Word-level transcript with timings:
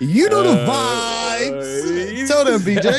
You 0.00 0.28
know 0.28 0.42
the 0.42 0.64
vibes. 0.64 2.22
Uh, 2.24 2.26
Tell 2.28 2.44
them, 2.44 2.60
BJ. 2.60 2.92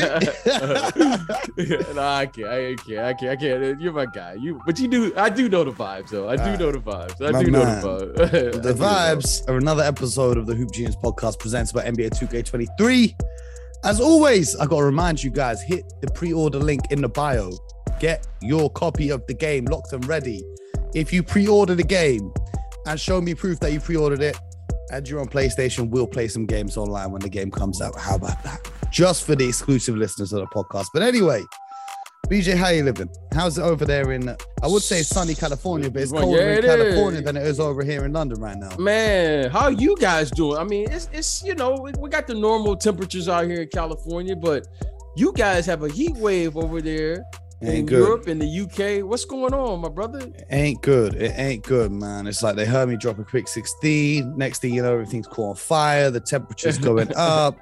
no, 1.94 2.02
I 2.02 2.26
can't. 2.26 2.48
I 2.48 2.74
can't. 2.76 2.98
I 2.98 3.14
can't. 3.14 3.30
I 3.30 3.36
can't. 3.36 3.80
You're 3.80 3.92
my 3.92 4.06
guy. 4.06 4.34
You, 4.34 4.60
but 4.66 4.78
you 4.78 4.86
do. 4.88 5.12
I 5.16 5.30
do 5.30 5.48
know 5.48 5.64
the 5.64 5.72
vibes, 5.72 6.10
though. 6.10 6.28
I 6.28 6.36
do 6.36 6.42
Uh, 6.42 6.56
know 6.56 6.72
the 6.72 6.78
vibes. 6.80 7.22
I 7.34 7.42
do 7.42 7.50
know 7.50 7.64
the 7.64 8.14
vibes. 8.20 8.62
The 8.62 8.72
vibes 8.74 9.48
are 9.48 9.56
another 9.56 9.82
episode 9.82 10.36
of 10.36 10.46
the 10.46 10.54
Hoop 10.54 10.72
Genius 10.72 10.96
podcast 10.96 11.38
presented 11.38 11.74
by 11.74 11.84
NBA 11.84 12.10
2K23. 12.10 13.14
As 13.84 13.98
always, 14.00 14.54
I 14.56 14.66
gotta 14.66 14.84
remind 14.84 15.22
you 15.22 15.30
guys: 15.30 15.62
hit 15.62 15.84
the 16.02 16.10
pre-order 16.10 16.58
link 16.58 16.82
in 16.90 17.00
the 17.00 17.08
bio. 17.08 17.50
Get 17.98 18.26
your 18.42 18.68
copy 18.70 19.08
of 19.10 19.26
the 19.26 19.34
game 19.34 19.64
locked 19.66 19.92
and 19.94 20.06
ready. 20.06 20.42
If 20.94 21.12
you 21.12 21.22
pre-order 21.22 21.74
the 21.74 21.82
game 21.84 22.32
and 22.86 22.98
show 23.00 23.20
me 23.20 23.34
proof 23.34 23.58
that 23.60 23.72
you 23.72 23.80
pre-ordered 23.80 24.20
it, 24.22 24.36
and 24.90 25.08
you're 25.08 25.20
on 25.20 25.28
PlayStation, 25.28 25.88
we'll 25.88 26.06
play 26.06 26.28
some 26.28 26.46
games 26.46 26.76
online 26.76 27.10
when 27.10 27.20
the 27.20 27.28
game 27.28 27.50
comes 27.50 27.80
out. 27.80 27.98
How 27.98 28.16
about 28.16 28.42
that? 28.44 28.60
Just 28.90 29.24
for 29.24 29.34
the 29.34 29.46
exclusive 29.46 29.96
listeners 29.96 30.32
of 30.32 30.40
the 30.40 30.46
podcast. 30.46 30.86
But 30.92 31.02
anyway, 31.02 31.42
BJ, 32.28 32.56
how 32.56 32.68
you 32.68 32.84
living? 32.84 33.08
How's 33.32 33.58
it 33.58 33.62
over 33.62 33.84
there 33.84 34.12
in? 34.12 34.28
I 34.28 34.66
would 34.66 34.82
say 34.82 35.02
sunny 35.02 35.34
California, 35.34 35.90
but 35.90 36.02
it's 36.02 36.12
colder 36.12 36.38
yeah, 36.38 36.56
in 36.56 36.62
California 36.62 37.18
is. 37.20 37.24
than 37.24 37.36
it 37.36 37.44
is 37.44 37.58
over 37.58 37.82
here 37.82 38.04
in 38.04 38.12
London 38.12 38.40
right 38.40 38.56
now. 38.56 38.76
Man, 38.76 39.50
how 39.50 39.68
you 39.68 39.96
guys 39.96 40.30
doing? 40.30 40.58
I 40.58 40.64
mean, 40.64 40.90
it's 40.90 41.08
it's 41.12 41.42
you 41.42 41.54
know 41.54 41.88
we 41.98 42.08
got 42.08 42.26
the 42.26 42.34
normal 42.34 42.76
temperatures 42.76 43.28
out 43.28 43.46
here 43.46 43.62
in 43.62 43.68
California, 43.68 44.36
but 44.36 44.68
you 45.16 45.32
guys 45.32 45.66
have 45.66 45.82
a 45.82 45.88
heat 45.88 46.16
wave 46.16 46.56
over 46.56 46.80
there 46.80 47.24
in 47.60 47.68
Ain't 47.68 47.88
good. 47.88 47.98
Europe 47.98 48.26
and 48.26 48.40
the 48.40 48.60
UK. 49.00 49.06
What's 49.06 49.24
going 49.24 49.52
on, 49.52 49.80
my 49.80 49.88
brother? 49.88 50.32
Ain't 50.50 50.80
good. 50.82 51.14
It 51.14 51.32
ain't 51.36 51.62
good, 51.62 51.92
man. 51.92 52.26
It's 52.26 52.42
like 52.42 52.56
they 52.56 52.64
heard 52.64 52.88
me 52.88 52.96
drop 52.96 53.18
a 53.18 53.24
quick 53.24 53.48
16. 53.48 54.36
Next 54.36 54.60
thing 54.62 54.74
you 54.74 54.82
know, 54.82 54.92
everything's 54.94 55.26
caught 55.26 55.50
on 55.50 55.56
fire. 55.56 56.10
The 56.10 56.20
temperature's 56.20 56.78
going 56.90 57.12
up. 57.16 57.58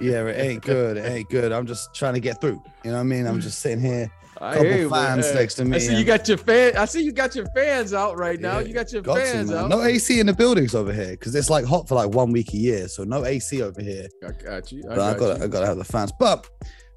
Yeah, 0.00 0.26
it 0.26 0.38
ain't 0.38 0.62
good. 0.62 0.98
It 0.98 1.06
ain't 1.10 1.30
good. 1.30 1.52
I'm 1.52 1.66
just 1.66 1.94
trying 1.94 2.14
to 2.14 2.20
get 2.20 2.40
through. 2.40 2.62
You 2.84 2.90
know 2.90 2.96
what 2.96 3.00
I 3.00 3.04
mean? 3.04 3.26
I'm 3.26 3.40
just 3.40 3.60
sitting 3.60 3.80
here, 3.80 4.10
I 4.38 4.52
couple 4.54 4.70
you, 4.72 4.90
fans 4.90 5.26
man. 5.26 5.34
next 5.34 5.54
to 5.54 5.64
me. 5.64 5.76
I 5.76 5.78
see 5.80 5.96
you 5.98 6.04
got 6.04 6.28
your 6.28 6.36
fan. 6.36 6.76
I 6.76 6.84
see 6.84 7.02
you 7.02 7.12
got 7.12 7.34
your 7.34 7.46
fans 7.54 7.94
out 7.94 8.16
right 8.18 8.38
now. 8.38 8.58
Yeah, 8.58 8.66
you 8.66 8.74
got 8.74 8.92
your 8.92 9.02
got 9.02 9.16
to, 9.16 9.20
fans 9.22 9.50
man. 9.50 9.64
out. 9.64 9.70
No 9.70 9.82
AC 9.82 10.20
in 10.20 10.26
the 10.26 10.34
buildings 10.34 10.74
over 10.74 10.92
here 10.92 11.10
because 11.12 11.34
it's 11.34 11.48
like 11.50 11.64
hot 11.64 11.88
for 11.88 11.94
like 11.94 12.10
one 12.10 12.30
week 12.30 12.52
a 12.52 12.56
year. 12.56 12.88
So 12.88 13.04
no 13.04 13.24
AC 13.24 13.62
over 13.62 13.80
here. 13.80 14.06
I 14.22 14.32
got 14.32 14.70
you. 14.70 14.82
I 14.84 14.94
But 14.94 15.00
I 15.00 15.12
got 15.12 15.18
got 15.18 15.38
you. 15.38 15.44
I 15.44 15.46
got 15.48 15.60
to 15.60 15.66
have 15.66 15.78
the 15.78 15.84
fans. 15.84 16.12
But 16.18 16.48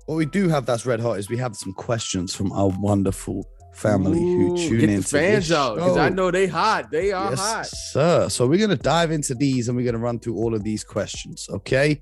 what 0.05 0.15
we 0.15 0.25
do 0.25 0.49
have 0.49 0.65
that's 0.65 0.85
red 0.85 0.99
hot 0.99 1.19
is 1.19 1.29
we 1.29 1.37
have 1.37 1.55
some 1.55 1.73
questions 1.73 2.35
from 2.35 2.51
our 2.51 2.69
wonderful 2.79 3.47
family 3.73 4.19
who 4.19 4.53
Ooh, 4.53 4.57
tune 4.57 4.79
get 4.81 4.89
in. 4.89 4.97
the 5.01 5.03
fans 5.07 5.51
out 5.51 5.75
because 5.75 5.97
I 5.97 6.09
know 6.09 6.29
they 6.29 6.45
hot. 6.47 6.91
They 6.91 7.11
are 7.11 7.31
Yes, 7.31 7.39
hot. 7.39 7.65
sir. 7.67 8.29
So 8.29 8.45
we're 8.47 8.59
gonna 8.59 8.75
dive 8.75 9.11
into 9.11 9.33
these 9.33 9.67
and 9.67 9.75
we're 9.77 9.85
gonna 9.85 9.97
run 10.03 10.19
through 10.19 10.35
all 10.35 10.53
of 10.53 10.63
these 10.63 10.83
questions. 10.83 11.47
Okay. 11.49 12.01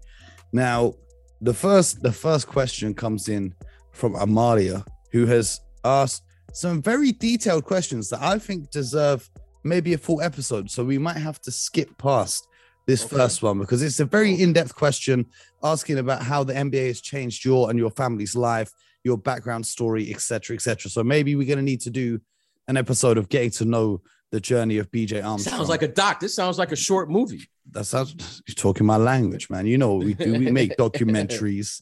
Now, 0.51 0.93
the 1.39 1.53
first 1.53 2.01
the 2.01 2.11
first 2.11 2.47
question 2.47 2.93
comes 2.93 3.29
in 3.29 3.53
from 3.93 4.15
Amalia, 4.15 4.83
who 5.11 5.25
has 5.27 5.59
asked 5.85 6.23
some 6.53 6.81
very 6.81 7.13
detailed 7.13 7.63
questions 7.63 8.09
that 8.09 8.21
I 8.21 8.37
think 8.37 8.69
deserve 8.71 9.29
maybe 9.63 9.93
a 9.93 9.97
full 9.97 10.21
episode. 10.21 10.69
So 10.69 10.83
we 10.83 10.97
might 10.97 11.17
have 11.17 11.39
to 11.43 11.51
skip 11.51 11.97
past 11.97 12.47
this 12.87 13.05
Okay. 13.05 13.15
first 13.15 13.41
one 13.43 13.59
because 13.59 13.81
it's 13.81 13.99
a 14.01 14.05
very 14.05 14.33
in-depth 14.41 14.75
question 14.75 15.25
asking 15.63 15.97
about 15.99 16.23
how 16.23 16.43
the 16.43 16.53
NBA 16.53 16.87
has 16.87 17.01
changed 17.01 17.45
your 17.45 17.69
and 17.69 17.77
your 17.79 17.91
family's 17.91 18.35
life, 18.35 18.71
your 19.03 19.17
background 19.17 19.65
story, 19.65 20.11
etc., 20.13 20.55
etc. 20.55 20.89
So 20.89 21.03
maybe 21.03 21.35
we're 21.35 21.47
gonna 21.47 21.61
need 21.61 21.81
to 21.81 21.89
do 21.89 22.19
an 22.67 22.77
episode 22.77 23.17
of 23.17 23.29
getting 23.29 23.51
to 23.51 23.65
know 23.65 24.01
the 24.31 24.39
journey 24.39 24.77
of 24.77 24.89
BJ 24.91 25.21
Armstrong. 25.23 25.57
Sounds 25.57 25.69
like 25.69 25.81
a 25.81 25.87
doc. 25.87 26.19
This 26.21 26.33
sounds 26.35 26.57
like 26.57 26.71
a 26.71 26.75
short 26.75 27.09
movie. 27.09 27.49
that 27.71 27.85
sounds 27.85 28.41
you're 28.47 28.55
talking 28.55 28.85
my 28.85 28.97
language, 28.97 29.49
man. 29.49 29.65
You 29.65 29.77
know 29.77 29.93
what 29.93 30.05
we 30.05 30.13
do. 30.13 30.31
We 30.33 30.51
make 30.51 30.77
documentaries. 30.77 31.81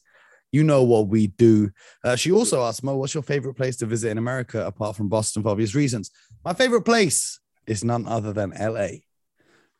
You 0.52 0.64
know 0.64 0.82
what 0.82 1.06
we 1.06 1.28
do. 1.28 1.70
Uh, 2.02 2.16
she 2.16 2.32
also 2.32 2.62
asked 2.64 2.82
Mo, 2.82 2.96
"What's 2.96 3.14
your 3.14 3.22
favorite 3.22 3.54
place 3.54 3.76
to 3.76 3.86
visit 3.86 4.10
in 4.10 4.18
America 4.18 4.66
apart 4.66 4.96
from 4.96 5.08
Boston 5.08 5.42
for 5.44 5.50
obvious 5.50 5.74
reasons?" 5.76 6.10
My 6.44 6.52
favorite 6.54 6.82
place 6.82 7.38
is 7.68 7.84
none 7.84 8.04
other 8.06 8.32
than 8.32 8.50
LA, 8.58 9.02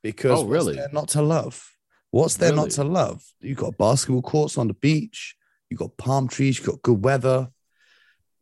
because 0.02 0.38
Oh, 0.40 0.44
really? 0.44 0.78
not 0.92 1.08
to 1.08 1.22
love? 1.22 1.68
What's 2.10 2.36
there 2.36 2.52
not 2.52 2.70
to 2.70 2.84
love? 2.84 3.22
You've 3.40 3.58
got 3.58 3.78
basketball 3.78 4.22
courts 4.22 4.58
on 4.58 4.68
the 4.68 4.74
beach. 4.74 5.36
you've 5.68 5.78
got 5.78 5.96
palm 5.96 6.28
trees. 6.28 6.58
you've 6.58 6.66
got 6.66 6.82
good 6.82 7.04
weather. 7.04 7.48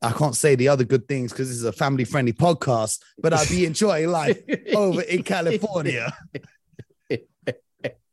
I 0.00 0.12
can't 0.12 0.36
say 0.36 0.54
the 0.54 0.68
other 0.68 0.84
good 0.84 1.08
things 1.08 1.32
because 1.32 1.48
this 1.48 1.56
is 1.56 1.64
a 1.64 1.72
family-friendly 1.72 2.34
podcast, 2.34 3.00
but 3.20 3.32
I'd 3.32 3.48
be 3.48 3.66
enjoying 3.66 4.08
life 4.08 4.40
over 4.74 5.02
in 5.02 5.22
California. 5.22 6.16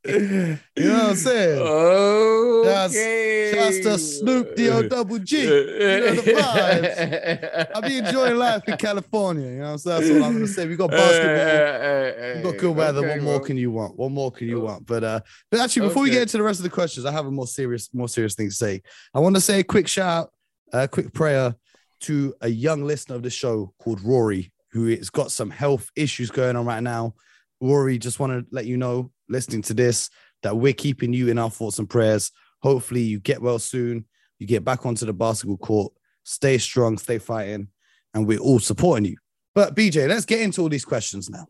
you 0.07 0.59
know 0.77 0.93
what 0.93 1.09
I'm 1.09 1.15
saying? 1.15 1.59
Okay. 1.59 3.51
Shouts 3.53 3.79
to 3.79 3.97
Snoop 3.97 4.55
D-O 4.55 4.87
double 4.87 5.19
G. 5.19 5.41
You 5.41 5.49
know 5.49 6.15
the 6.15 6.21
vibes. 6.21 7.71
I'll 7.75 7.81
be 7.81 7.97
enjoying 7.97 8.37
life 8.37 8.63
in 8.67 8.77
California. 8.77 9.47
You 9.47 9.57
know 9.57 9.63
what 9.63 9.71
I'm 9.71 9.77
saying? 9.77 10.01
That's 10.01 10.11
all 10.11 10.23
I'm 10.23 10.33
gonna 10.33 10.47
say. 10.47 10.67
We 10.67 10.75
got 10.75 10.93
eh, 10.93 10.95
eh, 10.95 10.99
basketball. 10.99 12.23
Eh, 12.23 12.37
we 12.37 12.43
got 12.43 12.59
good 12.59 12.75
weather. 12.75 12.99
Okay, 12.99 13.09
what 13.09 13.23
more 13.23 13.39
bro. 13.39 13.47
can 13.47 13.57
you 13.57 13.71
want? 13.71 13.97
What 13.97 14.11
more 14.11 14.31
can 14.31 14.47
you 14.47 14.61
oh. 14.61 14.65
want? 14.65 14.85
But 14.85 15.03
uh, 15.03 15.19
but 15.49 15.59
actually, 15.59 15.87
before 15.87 16.03
we 16.03 16.09
get 16.09 16.23
into 16.23 16.37
the 16.37 16.43
rest 16.43 16.59
of 16.59 16.63
the 16.63 16.69
questions, 16.69 17.05
I 17.05 17.11
have 17.11 17.25
a 17.25 17.31
more 17.31 17.47
serious, 17.47 17.89
more 17.93 18.09
serious 18.09 18.35
thing 18.35 18.49
to 18.49 18.55
say. 18.55 18.81
I 19.13 19.19
want 19.19 19.35
to 19.35 19.41
say 19.41 19.59
a 19.59 19.63
quick 19.63 19.87
shout, 19.87 20.31
a 20.73 20.87
quick 20.87 21.13
prayer 21.13 21.55
to 22.01 22.33
a 22.41 22.47
young 22.47 22.83
listener 22.83 23.15
of 23.15 23.23
the 23.23 23.29
show 23.29 23.73
called 23.79 24.01
Rory, 24.01 24.51
who 24.71 24.87
has 24.87 25.09
got 25.09 25.31
some 25.31 25.49
health 25.49 25.89
issues 25.95 26.29
going 26.29 26.55
on 26.55 26.65
right 26.65 26.83
now. 26.83 27.15
Rory, 27.61 27.97
just 27.97 28.19
want 28.19 28.33
to 28.33 28.45
let 28.51 28.65
you 28.65 28.77
know, 28.77 29.11
listening 29.29 29.61
to 29.63 29.73
this, 29.73 30.09
that 30.43 30.57
we're 30.57 30.73
keeping 30.73 31.13
you 31.13 31.29
in 31.29 31.37
our 31.39 31.49
thoughts 31.49 31.79
and 31.79 31.89
prayers. 31.89 32.31
Hopefully, 32.61 33.01
you 33.01 33.19
get 33.19 33.41
well 33.41 33.59
soon. 33.59 34.05
You 34.39 34.47
get 34.47 34.63
back 34.63 34.85
onto 34.85 35.05
the 35.05 35.13
basketball 35.13 35.57
court. 35.57 35.93
Stay 36.23 36.57
strong, 36.57 36.97
stay 36.97 37.17
fighting, 37.19 37.67
and 38.13 38.27
we're 38.27 38.39
all 38.39 38.59
supporting 38.59 39.05
you. 39.05 39.17
But 39.53 39.75
BJ, 39.75 40.07
let's 40.09 40.25
get 40.25 40.41
into 40.41 40.61
all 40.61 40.69
these 40.69 40.85
questions 40.85 41.29
now. 41.29 41.45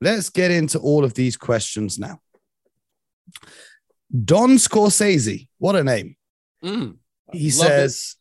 Let's 0.00 0.30
get 0.30 0.50
into 0.50 0.78
all 0.78 1.04
of 1.04 1.14
these 1.14 1.36
questions 1.36 1.98
now. 1.98 2.20
Don 4.24 4.50
Scorsese, 4.50 5.48
what 5.58 5.76
a 5.76 5.84
name. 5.84 6.16
Mm, 6.64 6.96
He 7.32 7.50
Love 7.50 7.66
it. 7.66 7.68
says, 7.70 8.16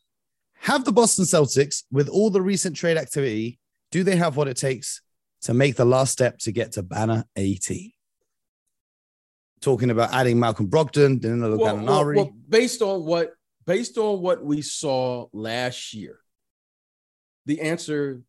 Have 0.61 0.83
the 0.83 0.91
Boston 0.91 1.25
Celtics, 1.25 1.83
with 1.91 2.09
all 2.09 2.29
the 2.29 2.41
recent 2.41 2.75
trade 2.75 2.97
activity, 2.97 3.59
do 3.91 4.03
they 4.03 4.15
have 4.15 4.35
what 4.35 4.47
it 4.47 4.57
takes 4.57 5.01
to 5.43 5.53
make 5.53 5.75
the 5.75 5.85
last 5.85 6.11
step 6.11 6.39
to 6.39 6.51
get 6.51 6.73
to 6.73 6.83
banner 6.83 7.23
18? 7.35 7.91
Talking 9.59 9.89
about 9.89 10.13
adding 10.13 10.39
Malcolm 10.39 10.67
Brogdon, 10.69 11.19
Danilo 11.19 11.57
well, 11.57 11.75
well, 11.75 12.03
Gallinari. 12.03 12.15
well, 12.15 12.31
based 12.47 12.81
on 12.81 13.05
what 13.05 13.33
based 13.65 13.97
on 13.97 14.21
what 14.21 14.43
we 14.43 14.61
saw 14.61 15.27
last 15.33 15.93
year, 15.93 16.19
the 17.45 17.61
answer 17.61 18.21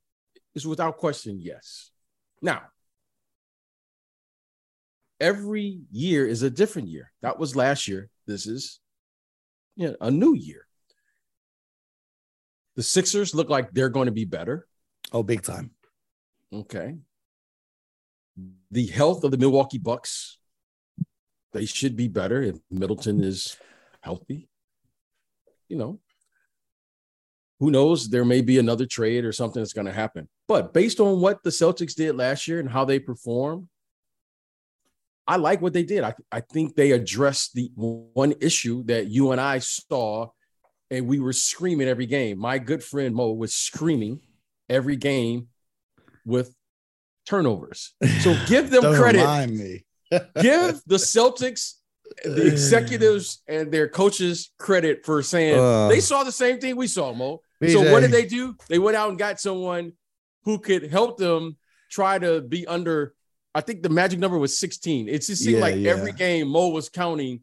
is 0.54 0.66
without 0.66 0.96
question 0.96 1.38
yes. 1.40 1.90
Now, 2.40 2.62
every 5.20 5.80
year 5.90 6.26
is 6.26 6.42
a 6.42 6.50
different 6.50 6.88
year. 6.88 7.12
That 7.22 7.38
was 7.38 7.54
last 7.54 7.88
year. 7.88 8.08
This 8.26 8.46
is 8.46 8.80
you 9.76 9.88
know, 9.88 9.96
a 10.00 10.10
new 10.10 10.34
year. 10.34 10.66
The 12.76 12.82
Sixers 12.82 13.34
look 13.34 13.48
like 13.48 13.72
they're 13.72 13.88
going 13.88 14.06
to 14.06 14.12
be 14.12 14.24
better. 14.24 14.66
oh, 15.12 15.22
big 15.22 15.42
time. 15.42 15.72
Okay. 16.52 16.96
The 18.70 18.86
health 18.86 19.24
of 19.24 19.30
the 19.30 19.36
Milwaukee 19.36 19.78
Bucks, 19.78 20.38
they 21.52 21.66
should 21.66 21.96
be 21.96 22.08
better 22.08 22.42
if 22.42 22.56
Middleton 22.70 23.22
is 23.24 23.56
healthy. 24.00 24.48
You 25.68 25.76
know, 25.76 26.00
who 27.60 27.70
knows? 27.70 28.08
There 28.08 28.24
may 28.24 28.40
be 28.40 28.58
another 28.58 28.86
trade 28.86 29.24
or 29.24 29.32
something 29.32 29.60
that's 29.60 29.72
going 29.72 29.86
to 29.86 29.92
happen. 29.92 30.28
But 30.46 30.72
based 30.72 31.00
on 31.00 31.20
what 31.20 31.42
the 31.42 31.50
Celtics 31.50 31.94
did 31.94 32.16
last 32.16 32.48
year 32.48 32.60
and 32.60 32.70
how 32.70 32.84
they 32.84 32.98
performed, 32.98 33.68
I 35.26 35.36
like 35.36 35.60
what 35.60 35.74
they 35.74 35.82
did. 35.82 36.04
I, 36.04 36.14
I 36.32 36.40
think 36.40 36.74
they 36.74 36.92
addressed 36.92 37.52
the 37.52 37.70
one 37.74 38.32
issue 38.40 38.82
that 38.84 39.08
you 39.08 39.32
and 39.32 39.40
I 39.40 39.58
saw, 39.58 40.28
and 40.90 41.06
we 41.06 41.20
were 41.20 41.34
screaming 41.34 41.86
every 41.86 42.06
game. 42.06 42.38
My 42.38 42.58
good 42.58 42.82
friend 42.82 43.14
Mo 43.14 43.32
was 43.32 43.52
screaming 43.52 44.20
every 44.70 44.96
game 44.96 45.48
with 46.24 46.54
turnovers. 47.26 47.94
So 48.20 48.34
give 48.46 48.70
them 48.70 48.82
Don't 48.82 48.96
credit. 48.96 49.84
Give 50.10 50.80
the 50.86 50.96
Celtics, 50.96 51.74
the 52.24 52.46
executives, 52.46 53.42
and 53.46 53.70
their 53.70 53.88
coaches 53.88 54.50
credit 54.58 55.04
for 55.04 55.22
saying 55.22 55.58
Uh. 55.58 55.88
they 55.88 56.00
saw 56.00 56.24
the 56.24 56.32
same 56.32 56.58
thing 56.60 56.76
we 56.76 56.86
saw, 56.86 57.12
Mo. 57.12 57.40
So 57.68 57.92
what 57.92 58.00
did 58.00 58.12
they 58.12 58.24
do? 58.26 58.54
They 58.68 58.78
went 58.78 58.96
out 58.96 59.10
and 59.10 59.18
got 59.18 59.40
someone 59.40 59.92
who 60.44 60.58
could 60.58 60.90
help 60.90 61.18
them 61.18 61.56
try 61.90 62.18
to 62.18 62.40
be 62.40 62.66
under. 62.66 63.14
I 63.54 63.60
think 63.60 63.82
the 63.82 63.88
magic 63.88 64.18
number 64.20 64.38
was 64.38 64.56
16. 64.58 65.08
It 65.08 65.22
just 65.22 65.42
seemed 65.42 65.56
Yeah, 65.56 65.60
like 65.62 65.76
yeah. 65.76 65.90
every 65.90 66.12
game 66.12 66.48
Mo 66.48 66.68
was 66.68 66.88
counting. 66.88 67.40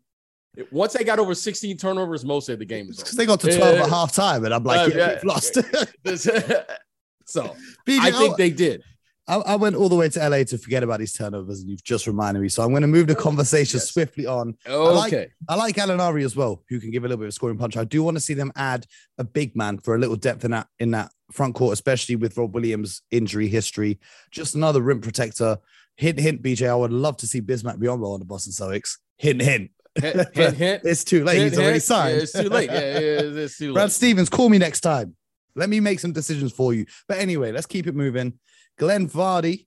Once 0.72 0.94
they 0.94 1.04
got 1.04 1.20
over 1.20 1.36
16 1.36 1.76
turnovers, 1.78 2.24
Mo 2.24 2.40
said 2.40 2.60
the 2.60 2.66
game 2.66 2.88
was 2.88 2.98
because 2.98 3.12
they 3.18 3.26
got 3.26 3.42
to 3.42 3.56
12 3.56 3.76
Yeah. 3.76 3.84
at 3.84 3.90
half 3.90 4.14
time, 4.14 4.46
and 4.46 4.54
I'm 4.54 4.64
like, 4.64 4.80
Uh, 4.88 4.92
yeah, 4.92 4.98
yeah. 4.98 5.14
we've 5.16 5.24
lost. 5.26 5.54
so 7.26 7.56
BJ, 7.88 8.00
I 8.00 8.12
think 8.12 8.34
oh, 8.34 8.36
they 8.38 8.50
did. 8.52 8.82
I, 9.28 9.36
I 9.38 9.56
went 9.56 9.76
all 9.76 9.90
the 9.90 9.96
way 9.96 10.08
to 10.10 10.30
LA 10.30 10.44
to 10.44 10.58
forget 10.58 10.84
about 10.84 11.00
these 11.00 11.14
turnovers, 11.14 11.62
and 11.62 11.70
you've 11.70 11.84
just 11.84 12.06
reminded 12.06 12.42
me. 12.42 12.50
So 12.50 12.62
I'm 12.64 12.70
going 12.70 12.84
to 12.84 12.88
move 12.88 13.08
the 13.08 13.16
conversation 13.16 13.78
Yes. 13.80 13.90
swiftly 13.90 14.26
on. 14.28 14.56
Okay. 14.68 15.18
like- 15.18 15.32
I 15.50 15.56
like 15.56 15.76
Gallinari 15.76 16.24
as 16.24 16.36
well, 16.36 16.64
who 16.70 16.80
can 16.80 16.92
give 16.92 17.04
a 17.04 17.08
little 17.08 17.20
bit 17.20 17.28
of 17.28 17.34
scoring 17.34 17.58
punch. 17.58 17.76
I 17.78 17.86
do 17.86 18.04
want 18.04 18.18
to 18.18 18.22
see 18.22 18.36
them 18.36 18.52
add 18.56 18.86
a 19.18 19.24
big 19.24 19.56
man 19.56 19.80
for 19.80 19.96
a 19.96 19.98
little 19.98 20.16
depth 20.16 20.46
in 20.46 20.52
that 20.52 20.68
in 20.80 20.92
that 20.92 21.12
front 21.32 21.56
court, 21.56 21.74
especially 21.74 22.16
with 22.16 22.38
Rob 22.38 22.54
Williams' 22.54 23.02
injury 23.10 23.48
history. 23.48 24.00
Just 24.32 24.54
another 24.56 24.82
rim 24.82 25.02
protector. 25.02 25.58
Hint, 25.98 26.20
hint, 26.20 26.42
BJ. 26.44 26.68
I 26.70 26.76
would 26.76 26.92
love 26.94 27.18
to 27.18 27.28
see 27.28 27.42
Bismack 27.42 27.78
Biyombo 27.78 28.14
on 28.14 28.20
the 28.20 28.26
Boston 28.26 28.54
Celtics. 28.54 28.98
Hint, 29.18 29.42
hint. 29.42 29.72
hint, 30.00 30.36
hint, 30.36 30.56
hint. 30.58 30.82
It's 30.86 31.04
too 31.04 31.24
late. 31.24 31.38
Hint, 31.38 31.52
He's 31.52 31.60
already 31.60 31.80
signed. 31.80 32.18
Yeah, 32.18 32.22
it's 32.24 32.32
too 32.34 32.50
late. 32.50 32.70
Yeah, 32.70 32.80
yeah, 32.80 33.00
it's 33.00 33.38
it's 33.38 33.58
too 33.58 33.74
Brad. 33.74 33.92
Stevens, 33.92 34.30
call 34.30 34.50
me 34.50 34.58
next 34.60 34.82
time. 34.82 35.16
Let 35.56 35.70
me 35.70 35.80
make 35.80 36.00
some 36.00 36.12
decisions 36.12 36.52
for 36.52 36.74
you. 36.74 36.86
But 37.08 37.18
anyway, 37.18 37.52
let's 37.52 37.66
keep 37.66 37.88
it 37.88 37.96
moving. 37.96 38.34
Glenn 38.78 39.08
Vardy. 39.08 39.66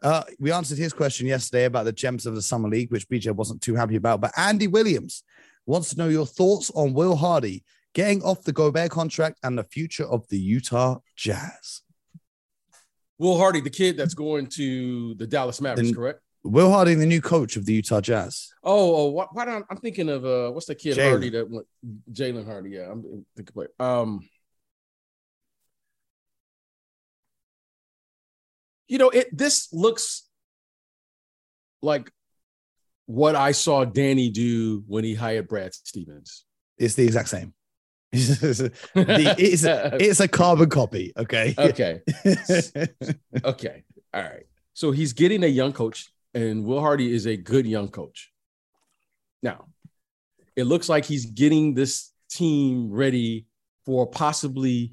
Uh, 0.00 0.22
we 0.38 0.52
answered 0.52 0.78
his 0.78 0.92
question 0.92 1.26
yesterday 1.26 1.64
about 1.64 1.84
the 1.84 1.92
gems 1.92 2.24
of 2.24 2.34
the 2.36 2.42
summer 2.42 2.68
league, 2.68 2.90
which 2.92 3.08
BJ 3.08 3.32
wasn't 3.34 3.60
too 3.60 3.74
happy 3.74 3.96
about. 3.96 4.20
But 4.20 4.32
Andy 4.36 4.68
Williams 4.68 5.24
wants 5.66 5.90
to 5.90 5.98
know 5.98 6.08
your 6.08 6.26
thoughts 6.26 6.70
on 6.74 6.94
Will 6.94 7.16
Hardy 7.16 7.64
getting 7.94 8.22
off 8.22 8.44
the 8.44 8.52
Gobert 8.52 8.90
contract 8.90 9.38
and 9.42 9.58
the 9.58 9.64
future 9.64 10.06
of 10.06 10.26
the 10.28 10.38
Utah 10.38 10.98
Jazz. 11.16 11.82
Will 13.18 13.36
Hardy, 13.36 13.60
the 13.60 13.70
kid 13.70 13.96
that's 13.96 14.14
going 14.14 14.46
to 14.46 15.14
the 15.14 15.26
Dallas 15.26 15.60
Mavericks, 15.60 15.88
Then- 15.88 15.96
correct? 15.96 16.20
Will 16.44 16.70
Hardy, 16.70 16.94
the 16.94 17.04
new 17.04 17.20
coach 17.20 17.56
of 17.56 17.66
the 17.66 17.74
Utah 17.74 18.00
Jazz. 18.00 18.48
Oh, 18.62 18.94
oh 18.94 19.06
why, 19.08 19.26
why 19.32 19.44
don't 19.44 19.66
I'm 19.68 19.76
thinking 19.76 20.08
of 20.08 20.24
uh 20.24 20.50
what's 20.50 20.66
the 20.66 20.74
kid 20.76 20.96
Jaden. 20.96 21.08
Hardy 21.10 21.30
that 21.30 21.50
went 21.50 21.66
Jaden 22.12 22.46
Hardy? 22.46 22.70
Yeah, 22.70 22.92
I'm 22.92 23.26
thinking. 23.36 23.66
Um, 23.80 24.26
you 28.88 28.98
know, 28.98 29.10
it 29.10 29.36
this 29.36 29.72
looks 29.72 30.26
like 31.82 32.10
what 33.06 33.36
I 33.36 33.52
saw 33.52 33.84
Danny 33.84 34.30
do 34.30 34.82
when 34.86 35.04
he 35.04 35.14
hired 35.14 35.48
Brad 35.48 35.74
Stevens. 35.74 36.44
It's 36.76 36.94
the 36.94 37.04
exact 37.04 37.28
same. 37.28 37.54
The- 38.12 38.72
it's, 39.38 39.64
it's 39.64 40.20
a 40.20 40.28
carbon 40.28 40.70
copy. 40.70 41.12
Okay. 41.16 41.54
okay, 41.58 42.00
okay, 43.44 43.84
all 44.12 44.22
right. 44.22 44.46
So 44.74 44.90
he's 44.90 45.12
getting 45.12 45.42
a 45.44 45.48
young 45.48 45.72
coach, 45.72 46.10
and 46.34 46.64
Will 46.64 46.80
Hardy 46.80 47.12
is 47.12 47.26
a 47.26 47.36
good 47.36 47.66
young 47.66 47.88
coach. 47.88 48.30
Now, 49.42 49.66
it 50.56 50.64
looks 50.64 50.88
like 50.88 51.04
he's 51.04 51.26
getting 51.26 51.74
this 51.74 52.12
team 52.30 52.90
ready 52.90 53.46
for 53.84 54.06
possibly, 54.06 54.92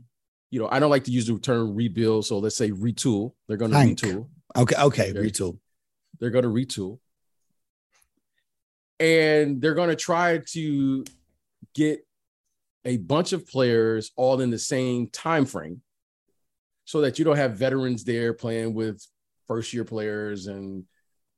you 0.51 0.59
know, 0.59 0.69
I 0.71 0.79
don't 0.79 0.89
like 0.89 1.05
to 1.05 1.11
use 1.11 1.27
the 1.27 1.37
term 1.39 1.75
rebuild. 1.75 2.25
So 2.25 2.39
let's 2.39 2.57
say 2.57 2.71
retool. 2.71 3.33
They're 3.47 3.57
going 3.57 3.71
to 3.71 3.77
Tank. 3.77 3.99
retool. 3.99 4.27
okay. 4.55 4.75
Okay. 4.81 5.11
Okay. 5.11 5.13
Retool. 5.13 5.57
They're 6.19 6.29
going 6.29 6.43
to 6.43 6.49
retool. 6.49 6.99
And 8.99 9.61
they're 9.61 9.73
going 9.73 9.89
to 9.89 9.95
try 9.95 10.39
to 10.51 11.03
get 11.73 12.05
a 12.85 12.97
bunch 12.97 13.33
of 13.33 13.47
players 13.47 14.11
all 14.15 14.39
in 14.39 14.51
the 14.51 14.59
same 14.59 15.09
time 15.09 15.45
frame 15.45 15.81
so 16.85 17.01
that 17.01 17.17
you 17.17 17.25
don't 17.25 17.35
have 17.35 17.57
veterans 17.57 18.03
there 18.03 18.33
playing 18.33 18.73
with 18.73 19.05
first 19.47 19.73
year 19.73 19.83
players 19.83 20.47
and 20.47 20.83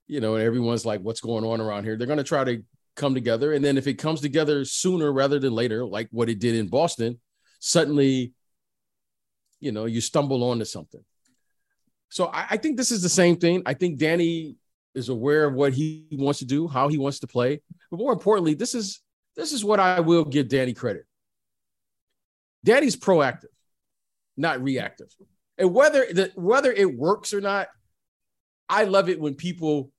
you 0.05 0.19
know 0.19 0.35
everyone's 0.35 0.85
like 0.85 1.01
what's 1.01 1.21
going 1.21 1.43
on 1.43 1.59
around 1.59 1.85
here 1.85 1.97
they're 1.97 2.07
going 2.07 2.17
to 2.17 2.23
try 2.23 2.43
to 2.43 2.61
come 2.95 3.13
together 3.13 3.53
and 3.53 3.63
then 3.63 3.77
if 3.77 3.87
it 3.87 3.95
comes 3.95 4.21
together 4.21 4.65
sooner 4.65 5.11
rather 5.11 5.39
than 5.39 5.53
later 5.53 5.85
like 5.85 6.07
what 6.11 6.29
it 6.29 6.39
did 6.39 6.55
in 6.55 6.67
boston 6.67 7.19
suddenly 7.59 8.33
you 9.59 9.71
know 9.71 9.85
you 9.85 10.01
stumble 10.01 10.43
onto 10.43 10.65
something. 10.65 11.03
So 12.09 12.27
I, 12.27 12.47
I 12.51 12.57
think 12.57 12.77
this 12.77 12.91
is 12.91 13.01
the 13.01 13.09
same 13.09 13.37
thing. 13.37 13.63
I 13.65 13.73
think 13.73 13.99
danny 13.99 14.55
is 14.95 15.09
aware 15.09 15.45
of 15.45 15.53
what 15.53 15.73
he 15.73 16.07
wants 16.11 16.39
to 16.39 16.45
do 16.45 16.67
how 16.67 16.87
he 16.87 16.97
wants 16.97 17.19
to 17.19 17.27
play. 17.27 17.61
But 17.91 17.99
more 17.99 18.13
importantly 18.13 18.53
this 18.53 18.73
is 18.73 19.01
this 19.35 19.51
is 19.51 19.63
what 19.63 19.79
i 19.79 19.99
will 19.99 20.25
give 20.25 20.49
danny 20.49 20.73
credit. 20.73 21.05
Danny's 22.63 22.95
proactive 22.95 23.53
not 24.37 24.61
reactive. 24.61 25.07
And 25.57 25.73
whether 25.73 26.05
the 26.11 26.31
whether 26.35 26.71
it 26.71 26.95
works 26.95 27.33
or 27.33 27.41
not 27.41 27.67
i 28.69 28.83
love 28.83 29.09
it 29.09 29.19
when 29.19 29.33
people 29.33 29.91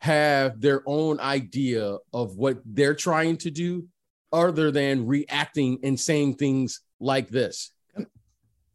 have 0.00 0.60
their 0.60 0.82
own 0.84 1.20
idea 1.20 1.96
of 2.12 2.36
what 2.36 2.58
they're 2.66 2.94
trying 2.94 3.36
to 3.36 3.50
do 3.50 3.86
other 4.32 4.70
than 4.70 5.06
reacting 5.06 5.78
and 5.84 5.98
saying 5.98 6.34
things 6.34 6.80
like 6.98 7.28
this 7.28 7.70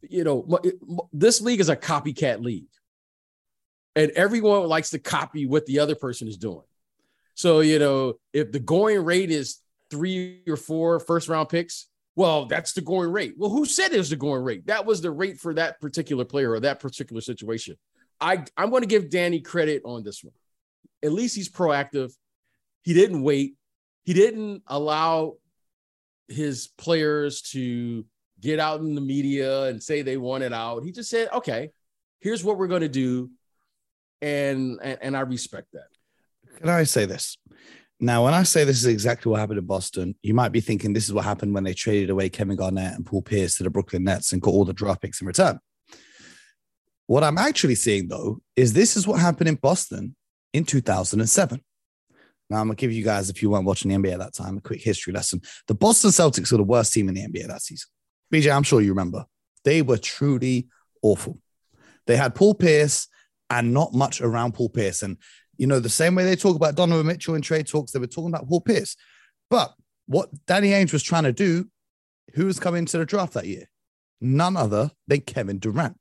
you 0.08 0.24
know 0.24 0.58
this 1.12 1.40
league 1.40 1.60
is 1.60 1.68
a 1.68 1.76
copycat 1.76 2.40
league. 2.42 2.66
And 3.94 4.10
everyone 4.12 4.66
likes 4.68 4.90
to 4.90 4.98
copy 4.98 5.44
what 5.44 5.66
the 5.66 5.78
other 5.78 5.94
person 5.94 6.26
is 6.26 6.36
doing. 6.36 6.64
So 7.34 7.60
you 7.60 7.78
know 7.78 8.14
if 8.32 8.52
the 8.52 8.60
going 8.60 9.04
rate 9.04 9.30
is 9.30 9.58
three 9.90 10.42
or 10.46 10.56
four 10.56 10.98
first 11.00 11.28
round 11.28 11.50
picks 11.50 11.88
well 12.16 12.46
that's 12.46 12.72
the 12.72 12.80
going 12.80 13.10
rate. 13.10 13.34
Well 13.36 13.50
who 13.50 13.64
said 13.64 13.92
it 13.92 13.98
was 13.98 14.10
the 14.10 14.16
going 14.16 14.42
rate? 14.42 14.66
That 14.66 14.86
was 14.86 15.00
the 15.00 15.10
rate 15.10 15.38
for 15.38 15.54
that 15.54 15.80
particular 15.80 16.24
player 16.24 16.50
or 16.50 16.60
that 16.60 16.80
particular 16.80 17.20
situation. 17.20 17.76
I 18.20 18.44
i'm 18.56 18.70
going 18.70 18.82
to 18.82 18.88
give 18.88 19.10
danny 19.10 19.40
credit 19.40 19.82
on 19.84 20.02
this 20.02 20.22
one. 20.22 20.34
At 21.02 21.12
least 21.12 21.34
he's 21.34 21.50
proactive. 21.50 22.12
He 22.82 22.94
didn't 22.94 23.22
wait. 23.22 23.56
He 24.04 24.14
didn't 24.14 24.62
allow 24.66 25.36
his 26.28 26.68
players 26.78 27.42
to 27.42 28.04
get 28.42 28.58
out 28.58 28.80
in 28.80 28.94
the 28.94 29.00
media 29.00 29.64
and 29.64 29.82
say 29.82 30.02
they 30.02 30.18
want 30.18 30.42
it 30.42 30.52
out 30.52 30.84
he 30.84 30.92
just 30.92 31.08
said 31.08 31.28
okay 31.32 31.70
here's 32.20 32.44
what 32.44 32.58
we're 32.58 32.66
going 32.66 32.82
to 32.82 32.88
do 32.88 33.30
and, 34.20 34.78
and 34.82 34.98
and 35.00 35.16
i 35.16 35.20
respect 35.20 35.68
that 35.72 35.86
Can 36.58 36.68
I 36.68 36.84
say 36.84 37.06
this? 37.06 37.38
Now, 37.98 38.24
when 38.24 38.34
I 38.34 38.42
say 38.42 38.64
this 38.64 38.78
is 38.78 38.86
exactly 38.86 39.30
what 39.30 39.38
happened 39.38 39.60
in 39.60 39.64
Boston, 39.64 40.16
you 40.22 40.34
might 40.34 40.50
be 40.50 40.60
thinking 40.60 40.92
this 40.92 41.06
is 41.06 41.12
what 41.12 41.24
happened 41.24 41.54
when 41.54 41.62
they 41.62 41.72
traded 41.72 42.10
away 42.10 42.28
Kevin 42.28 42.56
Garnett 42.56 42.94
and 42.94 43.06
Paul 43.06 43.22
Pierce 43.22 43.56
to 43.56 43.62
the 43.62 43.70
Brooklyn 43.70 44.02
Nets 44.02 44.32
and 44.32 44.42
got 44.42 44.50
all 44.50 44.64
the 44.64 44.72
draft 44.72 45.02
picks 45.02 45.20
in 45.20 45.26
return. 45.28 45.60
What 47.06 47.22
I'm 47.22 47.38
actually 47.38 47.76
seeing, 47.76 48.08
though, 48.08 48.40
is 48.56 48.72
this 48.72 48.96
is 48.96 49.06
what 49.06 49.20
happened 49.20 49.48
in 49.48 49.54
Boston 49.54 50.16
in 50.52 50.64
2007. 50.64 51.62
Now, 52.50 52.56
I'm 52.56 52.66
going 52.66 52.76
to 52.76 52.80
give 52.80 52.92
you 52.92 53.04
guys, 53.04 53.30
if 53.30 53.40
you 53.40 53.50
weren't 53.50 53.66
watching 53.66 53.90
the 53.90 53.96
NBA 53.96 54.14
at 54.14 54.18
that 54.18 54.34
time, 54.34 54.58
a 54.58 54.60
quick 54.60 54.82
history 54.82 55.12
lesson. 55.12 55.40
The 55.68 55.74
Boston 55.74 56.10
Celtics 56.10 56.50
were 56.50 56.58
the 56.58 56.64
worst 56.64 56.92
team 56.92 57.08
in 57.08 57.14
the 57.14 57.26
NBA 57.28 57.46
that 57.46 57.62
season. 57.62 57.88
BJ, 58.32 58.54
I'm 58.54 58.62
sure 58.62 58.80
you 58.80 58.90
remember. 58.90 59.26
They 59.64 59.82
were 59.82 59.98
truly 59.98 60.68
awful. 61.02 61.38
They 62.06 62.16
had 62.16 62.34
Paul 62.34 62.54
Pierce 62.54 63.08
and 63.50 63.74
not 63.74 63.92
much 63.92 64.20
around 64.20 64.54
Paul 64.54 64.70
Pierce. 64.70 65.02
And 65.02 65.18
you 65.58 65.66
know, 65.66 65.78
the 65.78 65.88
same 65.88 66.14
way 66.14 66.24
they 66.24 66.36
talk 66.36 66.56
about 66.56 66.74
Donovan 66.74 67.06
Mitchell 67.06 67.34
in 67.34 67.42
trade 67.42 67.66
talks, 67.66 67.92
they 67.92 67.98
were 67.98 68.06
talking 68.06 68.30
about 68.30 68.48
Paul 68.48 68.62
Pierce. 68.62 68.96
But 69.50 69.74
what 70.06 70.30
Danny 70.46 70.70
Ainge 70.70 70.92
was 70.92 71.02
trying 71.02 71.24
to 71.24 71.32
do, 71.32 71.68
who 72.34 72.46
was 72.46 72.58
coming 72.58 72.86
to 72.86 72.98
the 72.98 73.06
draft 73.06 73.34
that 73.34 73.46
year? 73.46 73.68
None 74.20 74.56
other 74.56 74.90
than 75.06 75.20
Kevin 75.20 75.58
Durant. 75.58 75.98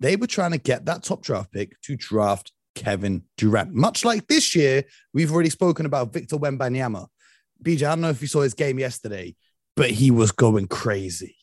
They 0.00 0.16
were 0.16 0.26
trying 0.28 0.52
to 0.52 0.58
get 0.58 0.86
that 0.86 1.02
top 1.02 1.22
draft 1.22 1.52
pick 1.52 1.80
to 1.82 1.96
draft 1.96 2.52
Kevin 2.74 3.24
Durant. 3.36 3.74
Much 3.74 4.04
like 4.04 4.28
this 4.28 4.54
year, 4.54 4.84
we've 5.12 5.32
already 5.32 5.50
spoken 5.50 5.84
about 5.86 6.12
Victor 6.12 6.36
Wembanyama. 6.36 7.08
BJ, 7.62 7.82
I 7.82 7.90
don't 7.90 8.02
know 8.02 8.10
if 8.10 8.22
you 8.22 8.28
saw 8.28 8.42
his 8.42 8.54
game 8.54 8.78
yesterday, 8.78 9.34
but 9.74 9.90
he 9.90 10.12
was 10.12 10.30
going 10.30 10.68
crazy. 10.68 11.37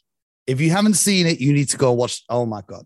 If 0.48 0.62
you 0.62 0.70
haven't 0.70 0.94
seen 0.96 1.26
it, 1.26 1.40
you 1.40 1.54
need 1.54 1.70
to 1.70 1.78
go 1.78 1.92
watch. 1.94 2.24
Oh 2.30 2.46
my 2.46 2.62
God 2.66 2.86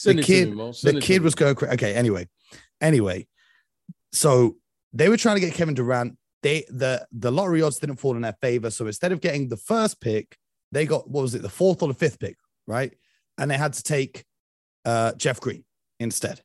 Send 0.00 0.18
The 0.18 0.22
kid- 0.22 0.56
me, 0.56 0.72
the 0.82 0.98
kid 0.98 1.20
was 1.20 1.34
going 1.34 1.54
crazy. 1.54 1.74
Okay, 1.74 1.92
anyway, 1.92 2.26
anyway, 2.80 3.26
so 4.12 4.56
they 4.94 5.10
were 5.10 5.18
trying 5.18 5.36
to 5.36 5.42
get 5.42 5.52
Kevin 5.52 5.74
Durant. 5.74 6.16
They 6.42 6.64
the 6.70 7.06
the 7.12 7.30
lottery 7.30 7.60
odds 7.60 7.78
didn't 7.80 7.96
fall 7.96 8.16
in 8.16 8.22
their 8.22 8.36
favor. 8.40 8.70
So 8.70 8.86
instead 8.86 9.12
of 9.12 9.20
getting 9.20 9.50
the 9.50 9.58
first 9.58 10.00
pick, 10.00 10.38
they 10.72 10.86
got 10.86 11.10
what 11.10 11.20
was 11.20 11.34
it, 11.34 11.42
the 11.42 11.50
fourth 11.50 11.82
or 11.82 11.88
the 11.88 11.92
fifth 11.94 12.18
pick, 12.18 12.38
right? 12.66 12.94
And 13.36 13.50
they 13.50 13.58
had 13.58 13.74
to 13.74 13.82
take 13.82 14.24
uh, 14.86 15.12
Jeff 15.18 15.38
Green 15.38 15.64
instead. 15.98 16.40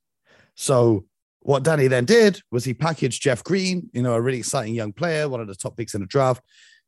So 0.56 1.06
what 1.40 1.64
Danny 1.64 1.88
then 1.88 2.04
did 2.04 2.42
was 2.52 2.66
he 2.66 2.74
packaged 2.74 3.22
Jeff 3.22 3.42
Green, 3.42 3.90
you 3.94 4.02
know, 4.02 4.16
a 4.16 4.22
really 4.22 4.40
exciting 4.40 4.76
young 4.76 4.92
player, 4.92 5.30
one 5.30 5.40
of 5.40 5.48
the 5.48 5.56
top 5.56 5.78
picks 5.78 5.96
in 5.96 6.02
the 6.02 6.08
draft, 6.08 6.44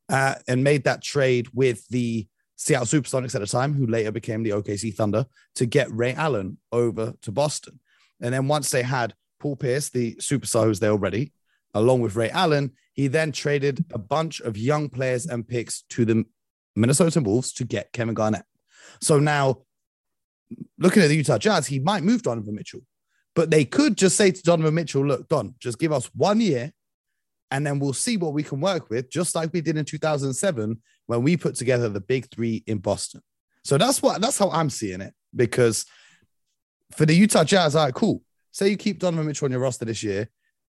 uh, 0.10 0.36
and 0.50 0.66
made 0.66 0.84
that 0.84 1.02
trade 1.02 1.48
with 1.54 1.88
the 1.88 2.28
Seattle 2.58 2.88
Supersonics 2.88 3.36
at 3.36 3.42
the 3.42 3.48
time, 3.48 3.74
who 3.74 3.86
later 3.86 4.12
became 4.12 4.44
the 4.44 4.50
OKC 4.50 4.94
Thunder, 4.94 5.26
to 5.56 5.66
get 5.66 5.92
Ray 5.92 6.14
Allen 6.14 6.58
over 6.72 7.14
to 7.22 7.32
Boston. 7.32 7.80
And 8.20 8.34
then 8.34 8.48
once 8.48 8.72
they 8.72 8.84
had 8.84 9.14
Paul 9.40 9.56
Pierce, 9.56 9.90
the 9.90 10.16
superstar 10.16 10.66
who's 10.66 10.80
there 10.80 10.92
already, 10.92 11.32
along 11.76 12.02
with 12.02 12.16
Ray 12.16 12.32
Allen, 12.32 12.72
he 12.94 13.08
then 13.08 13.32
traded 13.32 13.86
a 13.94 14.00
bunch 14.00 14.42
of 14.42 14.58
young 14.58 14.90
players 14.90 15.28
and 15.28 15.48
picks 15.48 15.84
to 15.90 16.04
the 16.04 16.26
Minnesota 16.76 17.22
Wolves 17.22 17.54
to 17.54 17.64
get 17.64 17.94
Kevin 17.94 18.16
Garnett. 18.16 18.46
So 19.02 19.20
now, 19.20 19.60
looking 20.80 21.04
at 21.04 21.10
the 21.10 21.16
Utah 21.16 21.38
Jazz, 21.38 21.68
he 21.68 21.78
might 21.78 22.04
move 22.04 22.24
Donovan 22.24 22.56
Mitchell, 22.56 22.82
but 23.36 23.52
they 23.52 23.66
could 23.66 23.98
just 23.98 24.18
say 24.18 24.32
to 24.32 24.42
Donovan 24.42 24.74
Mitchell, 24.74 25.06
look, 25.06 25.28
Don, 25.28 25.54
just 25.60 25.78
give 25.78 25.92
us 25.92 26.08
one 26.16 26.42
year 26.42 26.74
and 27.52 27.66
then 27.66 27.80
we'll 27.80 27.94
see 27.94 28.18
what 28.18 28.34
we 28.34 28.44
can 28.44 28.60
work 28.60 28.90
with, 28.90 29.10
just 29.10 29.36
like 29.36 29.52
we 29.54 29.62
did 29.62 29.78
in 29.78 29.86
2007 29.86 30.82
when 31.06 31.24
we 31.24 31.38
put 31.38 31.56
together 31.56 31.90
the 31.90 32.02
big 32.02 32.30
three 32.30 32.64
in 32.68 32.80
Boston. 32.80 33.22
So 33.64 33.78
that's 33.78 34.02
what 34.02 34.22
that's 34.22 34.38
how 34.38 34.50
I'm 34.50 34.70
seeing 34.70 35.02
it 35.02 35.14
because 35.36 35.86
for 36.96 37.06
the 37.06 37.14
Utah 37.14 37.44
Jazz, 37.44 37.76
all 37.76 37.86
right, 37.86 37.94
cool. 37.94 38.22
say 38.52 38.70
you 38.70 38.78
keep 38.78 39.00
Donovan 39.00 39.28
Mitchell 39.28 39.46
on 39.46 39.52
your 39.52 39.60
roster 39.60 39.86
this 39.86 40.04
year, 40.04 40.30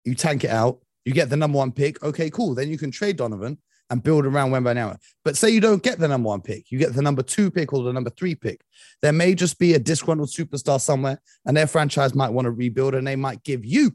you 0.05 0.15
tank 0.15 0.45
it 0.45 0.51
out, 0.51 0.81
you 1.05 1.13
get 1.13 1.31
the 1.31 1.37
number 1.37 1.59
one 1.59 1.73
pick. 1.73 2.03
Okay, 2.03 2.31
cool. 2.31 2.55
Then 2.55 2.69
you 2.69 2.79
can 2.79 2.91
trade 2.91 3.17
Donovan 3.17 3.59
and 3.91 4.03
build 4.03 4.25
around 4.25 4.51
Wembanyama. 4.51 4.99
But 5.25 5.37
say 5.37 5.51
you 5.51 5.61
don't 5.61 5.83
get 5.83 5.99
the 5.99 6.09
number 6.09 6.29
one 6.29 6.41
pick, 6.41 6.71
you 6.71 6.79
get 6.79 6.95
the 6.95 7.03
number 7.03 7.23
two 7.23 7.51
pick 7.51 7.73
or 7.73 7.83
the 7.83 7.93
number 7.93 8.11
three 8.11 8.35
pick. 8.35 8.61
There 9.03 9.13
may 9.13 9.35
just 9.35 9.59
be 9.59 9.75
a 9.75 9.79
disgruntled 9.79 10.31
superstar 10.31 10.81
somewhere, 10.81 11.21
and 11.47 11.57
their 11.57 11.67
franchise 11.67 12.15
might 12.15 12.31
want 12.31 12.47
to 12.47 12.51
rebuild, 12.51 12.95
and 12.95 13.07
they 13.07 13.17
might 13.17 13.43
give 13.43 13.65
you 13.65 13.93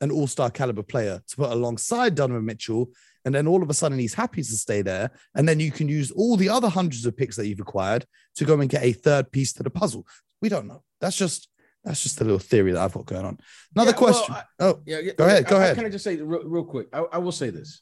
an 0.00 0.10
all-star 0.10 0.50
caliber 0.50 0.82
player 0.82 1.20
to 1.28 1.36
put 1.36 1.50
alongside 1.50 2.14
Donovan 2.14 2.44
Mitchell. 2.44 2.90
And 3.24 3.34
then 3.34 3.46
all 3.46 3.62
of 3.62 3.70
a 3.70 3.74
sudden 3.74 3.98
he's 3.98 4.14
happy 4.14 4.42
to 4.42 4.56
stay 4.56 4.82
there. 4.82 5.10
And 5.34 5.48
then 5.48 5.58
you 5.58 5.70
can 5.72 5.88
use 5.88 6.10
all 6.10 6.36
the 6.36 6.48
other 6.48 6.68
hundreds 6.68 7.06
of 7.06 7.16
picks 7.16 7.36
that 7.36 7.46
you've 7.46 7.60
acquired 7.60 8.06
to 8.36 8.44
go 8.44 8.60
and 8.60 8.70
get 8.70 8.84
a 8.84 8.92
third 8.92 9.32
piece 9.32 9.52
to 9.54 9.62
the 9.62 9.70
puzzle. 9.70 10.06
We 10.40 10.48
don't 10.48 10.66
know. 10.68 10.82
That's 11.00 11.16
just 11.16 11.48
that's 11.84 12.02
just 12.02 12.20
a 12.20 12.24
little 12.24 12.40
theory 12.40 12.72
that 12.72 12.82
I've 12.82 12.92
got 12.92 13.06
going 13.06 13.24
on. 13.24 13.38
Another 13.74 13.92
Yeah, 13.92 14.00
well, 14.00 14.12
question. 14.12 14.34
I- 14.34 14.44
oh, 14.58 14.82
Yeah, 14.84 14.98
yeah, 14.98 15.12
Go 15.12 15.24
ahead, 15.24 15.46
go 15.46 15.56
I- 15.56 15.62
ahead. 15.62 15.76
Can 15.76 15.86
I 15.86 15.88
just 15.88 16.02
say 16.02 16.16
real, 16.16 16.42
real 16.44 16.64
quick? 16.64 16.88
I, 16.92 16.98
I 17.12 17.18
will 17.18 17.30
say 17.32 17.50
this. 17.50 17.80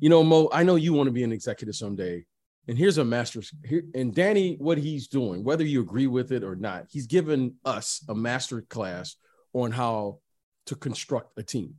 You 0.00 0.08
know, 0.08 0.22
Mo, 0.24 0.48
I 0.52 0.62
know 0.64 0.74
you 0.76 0.92
want 0.92 1.06
to 1.06 1.12
be 1.12 1.22
an 1.22 1.32
executive 1.32 1.74
someday. 1.76 2.26
And 2.68 2.76
here's 2.76 2.98
a 2.98 3.04
master's 3.04 3.52
here. 3.64 3.84
And 3.94 4.12
Danny, 4.12 4.56
what 4.56 4.78
he's 4.78 5.06
doing, 5.06 5.44
whether 5.44 5.62
you 5.64 5.80
agree 5.80 6.08
with 6.08 6.32
it 6.32 6.42
or 6.42 6.56
not, 6.56 6.86
he's 6.90 7.06
given 7.06 7.54
us 7.64 8.04
a 8.08 8.14
master 8.14 8.62
class 8.62 9.14
on 9.52 9.70
how 9.70 10.18
to 10.66 10.74
construct 10.74 11.38
a 11.38 11.42
team. 11.42 11.74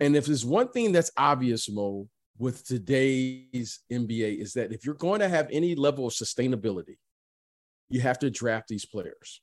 And 0.00 0.16
if 0.16 0.26
there's 0.26 0.44
one 0.44 0.68
thing 0.68 0.92
that's 0.92 1.10
obvious, 1.16 1.68
Mo, 1.68 2.08
with 2.38 2.64
today's 2.64 3.80
NBA 3.90 4.40
is 4.40 4.52
that 4.52 4.72
if 4.72 4.84
you're 4.84 4.94
going 4.94 5.20
to 5.20 5.28
have 5.28 5.48
any 5.50 5.74
level 5.74 6.06
of 6.06 6.12
sustainability, 6.12 6.96
you 7.88 8.00
have 8.00 8.18
to 8.20 8.30
draft 8.30 8.68
these 8.68 8.84
players. 8.84 9.40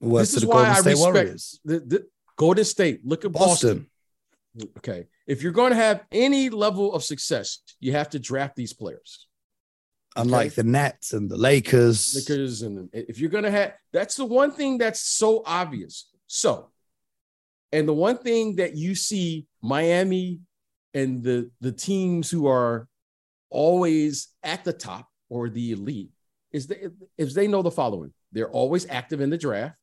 words 0.00 0.32
This 0.32 0.36
is 0.36 0.42
the 0.42 0.48
why 0.48 0.54
Golden 0.54 0.70
I 0.72 0.80
State 0.80 0.90
respect 0.90 1.14
Warriors. 1.14 1.60
the, 1.64 1.80
the 1.80 2.06
Golden 2.36 2.64
State. 2.64 3.00
Look 3.06 3.24
at 3.24 3.32
Boston. 3.32 3.86
Boston. 4.56 4.72
Okay. 4.78 5.06
If 5.26 5.42
you're 5.42 5.52
going 5.52 5.70
to 5.70 5.76
have 5.76 6.04
any 6.10 6.48
level 6.50 6.94
of 6.94 7.04
success, 7.04 7.60
you 7.78 7.92
have 7.92 8.10
to 8.10 8.18
draft 8.18 8.56
these 8.56 8.72
players. 8.72 9.25
Unlike 10.16 10.54
the 10.54 10.64
Nets 10.64 11.12
and 11.12 11.30
the 11.30 11.36
Lakers. 11.36 12.14
Because 12.14 12.62
and 12.62 12.88
if 12.92 13.18
you're 13.18 13.30
going 13.30 13.44
to 13.44 13.50
have 13.50 13.74
that's 13.92 14.16
the 14.16 14.24
one 14.24 14.52
thing 14.52 14.78
that's 14.78 15.00
so 15.00 15.42
obvious. 15.46 16.08
So, 16.26 16.70
and 17.72 17.86
the 17.86 17.94
one 17.94 18.18
thing 18.18 18.56
that 18.56 18.76
you 18.76 18.94
see 18.94 19.46
Miami 19.62 20.40
and 20.94 21.22
the 21.22 21.50
the 21.60 21.72
teams 21.72 22.30
who 22.30 22.46
are 22.46 22.88
always 23.50 24.28
at 24.42 24.64
the 24.64 24.72
top 24.72 25.08
or 25.28 25.48
the 25.48 25.72
elite 25.72 26.10
is 26.52 26.66
they 26.66 26.88
is 27.18 27.34
they 27.34 27.46
know 27.46 27.62
the 27.62 27.70
following. 27.70 28.12
They're 28.32 28.50
always 28.50 28.86
active 28.88 29.20
in 29.20 29.30
the 29.30 29.38
draft. 29.38 29.76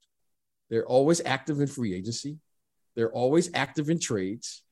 They're 0.70 0.86
always 0.86 1.22
active 1.25 1.62
in 1.62 1.68
free 1.68 1.94
agency. 1.94 2.38
They're 2.96 3.12
always 3.12 3.50
active 3.54 3.90
in 3.90 4.00
trades, 4.00 4.63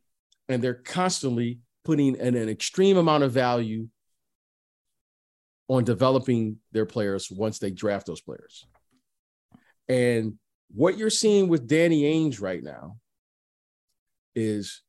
and 0.50 0.63
they're 0.63 0.74
constantly 0.74 1.60
putting 1.84 2.20
an, 2.20 2.36
an 2.36 2.50
extreme 2.50 2.98
amount 2.98 3.24
of 3.24 3.32
value 3.32 3.88
on 5.72 5.86
developing 5.86 6.58
their 6.74 6.86
players 6.86 7.32
once 7.32 7.58
they 7.58 7.72
draft 7.72 8.06
those 8.06 8.20
players. 8.20 8.66
And 9.88 10.38
what 10.74 10.98
you're 10.98 11.10
seeing 11.10 11.48
with 11.48 11.66
Danny 11.66 12.04
Ainge 12.04 12.42
right 12.42 12.62
now 12.62 12.98
is 14.36 14.82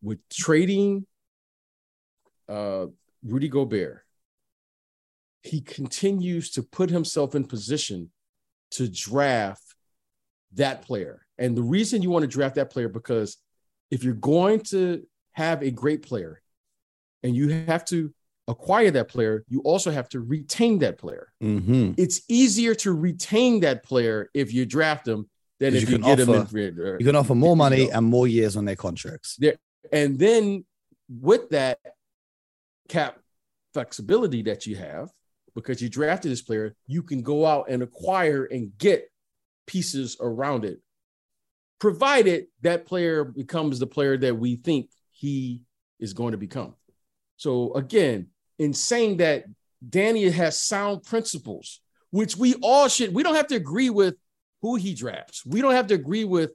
with 0.00 0.18
trading 0.30 1.06
uh, 2.48 2.86
Rudy 3.22 3.48
Gobert, 3.48 4.00
he 5.42 5.60
continues 5.60 6.52
to 6.52 6.62
put 6.62 6.88
himself 6.88 7.34
in 7.34 7.44
position 7.44 8.10
to 8.70 8.88
draft 8.88 9.74
that 10.54 10.80
player. 10.80 11.26
And 11.36 11.54
the 11.54 11.62
reason 11.62 12.00
you 12.00 12.08
want 12.08 12.22
to 12.22 12.28
draft 12.28 12.54
that 12.54 12.70
player 12.70 12.88
because 12.88 13.36
if 13.90 14.04
you're 14.04 14.14
going 14.14 14.60
to 14.70 15.06
have 15.32 15.62
a 15.62 15.70
great 15.70 16.00
player 16.00 16.40
and 17.22 17.36
you 17.36 17.48
have 17.66 17.84
to 17.86 18.14
acquire 18.48 18.90
that 18.90 19.08
player, 19.08 19.44
you 19.48 19.60
also 19.60 19.90
have 19.90 20.08
to 20.10 20.20
retain 20.20 20.78
that 20.80 20.98
player. 20.98 21.32
Mhm. 21.42 21.94
It's 21.96 22.22
easier 22.28 22.74
to 22.76 22.92
retain 22.92 23.60
that 23.60 23.82
player 23.84 24.28
if 24.34 24.52
you 24.52 24.66
draft 24.66 25.04
them 25.04 25.30
than 25.60 25.74
if 25.74 25.88
you 25.88 25.96
you, 25.96 26.02
get 26.02 26.16
them. 26.18 26.28
in 26.30 26.34
offer- 26.40 26.58
uh, 26.58 26.98
You 26.98 27.06
can 27.06 27.16
offer 27.16 27.34
more 27.34 27.56
money 27.56 27.86
know. 27.86 27.92
and 27.98 28.06
more 28.06 28.26
years 28.26 28.56
on 28.56 28.64
their 28.64 28.76
contracts. 28.76 29.38
And 29.92 30.18
then 30.18 30.64
with 31.08 31.50
that 31.50 31.78
cap 32.88 33.20
flexibility 33.74 34.42
that 34.42 34.66
you 34.66 34.76
have, 34.76 35.10
because 35.54 35.80
you 35.80 35.88
drafted 35.88 36.32
this 36.32 36.42
player, 36.42 36.74
you 36.86 37.02
can 37.02 37.22
go 37.22 37.46
out 37.46 37.66
and 37.68 37.82
acquire 37.82 38.44
and 38.44 38.76
get 38.76 39.08
pieces 39.66 40.16
around 40.20 40.64
it, 40.64 40.80
provided 41.78 42.46
that 42.62 42.86
player 42.86 43.24
becomes 43.24 43.78
the 43.78 43.86
player 43.86 44.16
that 44.16 44.36
we 44.36 44.56
think 44.56 44.90
he 45.10 45.62
is 46.00 46.12
going 46.12 46.32
to 46.32 46.38
become. 46.38 46.74
So 47.36 47.72
again, 47.74 48.28
in 48.58 48.72
saying 48.72 49.18
that 49.18 49.44
Danny 49.86 50.28
has 50.30 50.60
sound 50.60 51.02
principles, 51.02 51.80
which 52.10 52.36
we 52.36 52.54
all 52.62 52.88
should, 52.88 53.14
we 53.14 53.22
don't 53.22 53.34
have 53.34 53.48
to 53.48 53.56
agree 53.56 53.90
with 53.90 54.14
who 54.60 54.76
he 54.76 54.94
drafts. 54.94 55.44
We 55.44 55.60
don't 55.60 55.74
have 55.74 55.88
to 55.88 55.94
agree 55.94 56.24
with 56.24 56.50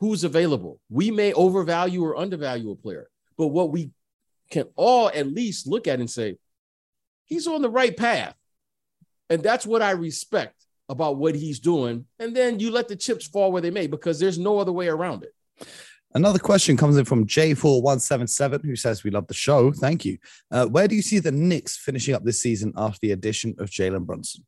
who's 0.00 0.24
available. 0.24 0.80
We 0.90 1.10
may 1.10 1.32
overvalue 1.32 2.04
or 2.04 2.16
undervalue 2.16 2.70
a 2.70 2.76
player, 2.76 3.08
but 3.38 3.48
what 3.48 3.70
we 3.70 3.90
can 4.50 4.66
all 4.76 5.08
at 5.08 5.26
least 5.26 5.66
look 5.66 5.86
at 5.86 6.00
and 6.00 6.10
say, 6.10 6.36
he's 7.26 7.46
on 7.46 7.62
the 7.62 7.70
right 7.70 7.96
path. 7.96 8.34
And 9.30 9.42
that's 9.42 9.66
what 9.66 9.82
I 9.82 9.92
respect 9.92 10.54
about 10.88 11.16
what 11.16 11.34
he's 11.34 11.60
doing. 11.60 12.06
And 12.18 12.36
then 12.36 12.60
you 12.60 12.70
let 12.70 12.88
the 12.88 12.96
chips 12.96 13.26
fall 13.26 13.52
where 13.52 13.62
they 13.62 13.70
may 13.70 13.86
because 13.86 14.20
there's 14.20 14.38
no 14.38 14.58
other 14.58 14.72
way 14.72 14.88
around 14.88 15.24
it. 15.24 15.34
Another 16.16 16.38
question 16.38 16.76
comes 16.76 16.96
in 16.96 17.04
from 17.04 17.26
J4177, 17.26 18.64
who 18.64 18.76
says, 18.76 19.02
We 19.02 19.10
love 19.10 19.26
the 19.26 19.34
show. 19.34 19.72
Thank 19.72 20.04
you. 20.04 20.18
Uh, 20.50 20.66
where 20.66 20.86
do 20.86 20.94
you 20.94 21.02
see 21.02 21.18
the 21.18 21.32
Knicks 21.32 21.76
finishing 21.76 22.14
up 22.14 22.22
this 22.24 22.40
season 22.40 22.72
after 22.76 22.98
the 23.02 23.10
addition 23.12 23.54
of 23.58 23.68
Jalen 23.68 24.06
Brunson? 24.06 24.44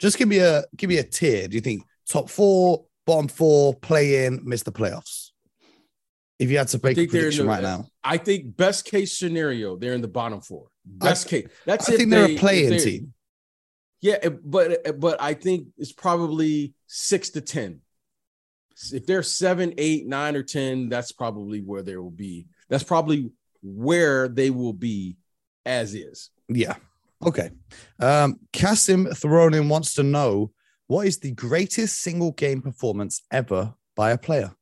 Just 0.00 0.18
give 0.18 0.26
me 0.28 0.38
a 0.38 0.64
give 0.76 0.88
me 0.88 0.98
a 0.98 1.04
tier. 1.04 1.46
Do 1.46 1.54
you 1.54 1.60
think 1.60 1.82
top 2.08 2.28
four, 2.28 2.86
bottom 3.06 3.28
four, 3.28 3.74
play 3.74 4.24
in, 4.26 4.40
miss 4.42 4.62
the 4.64 4.72
playoffs? 4.72 5.28
If 6.40 6.50
you 6.50 6.58
had 6.58 6.68
to 6.68 6.80
make 6.82 6.96
a 6.96 7.02
in 7.02 7.08
prediction 7.08 7.44
the- 7.44 7.50
right 7.52 7.62
now. 7.62 7.86
I 8.02 8.16
think 8.16 8.56
best 8.56 8.86
case 8.86 9.16
scenario, 9.16 9.76
they're 9.76 9.92
in 9.92 10.00
the 10.00 10.08
bottom 10.08 10.40
four. 10.40 10.68
Best 10.84 11.28
case. 11.28 11.46
That's 11.66 11.88
I 11.88 11.96
think 11.98 12.10
they're 12.10 12.26
they- 12.26 12.32
a 12.32 12.34
if 12.34 12.40
play-in 12.40 12.80
team. 12.80 13.14
Yeah, 14.00 14.30
but 14.30 14.98
but 14.98 15.20
I 15.20 15.34
think 15.34 15.68
it's 15.76 15.92
probably 15.92 16.72
six 16.86 17.28
to 17.30 17.42
ten. 17.42 17.82
If 18.92 19.06
they're 19.06 19.22
seven, 19.22 19.74
eight, 19.78 20.06
nine, 20.06 20.36
or 20.36 20.42
ten, 20.42 20.88
that's 20.88 21.12
probably 21.12 21.60
where 21.60 21.82
they 21.82 21.96
will 21.96 22.10
be. 22.10 22.46
That's 22.68 22.84
probably 22.84 23.30
where 23.62 24.28
they 24.28 24.50
will 24.50 24.72
be 24.72 25.16
as 25.66 25.94
is. 25.94 26.30
Yeah. 26.48 26.76
Okay. 27.24 27.50
Um, 27.98 28.40
Kasim 28.52 29.06
Thronin 29.06 29.68
wants 29.68 29.94
to 29.94 30.02
know 30.02 30.52
what 30.86 31.06
is 31.06 31.18
the 31.18 31.32
greatest 31.32 32.00
single 32.00 32.32
game 32.32 32.62
performance 32.62 33.22
ever 33.30 33.74
by 33.94 34.10
a 34.10 34.18
player? 34.18 34.52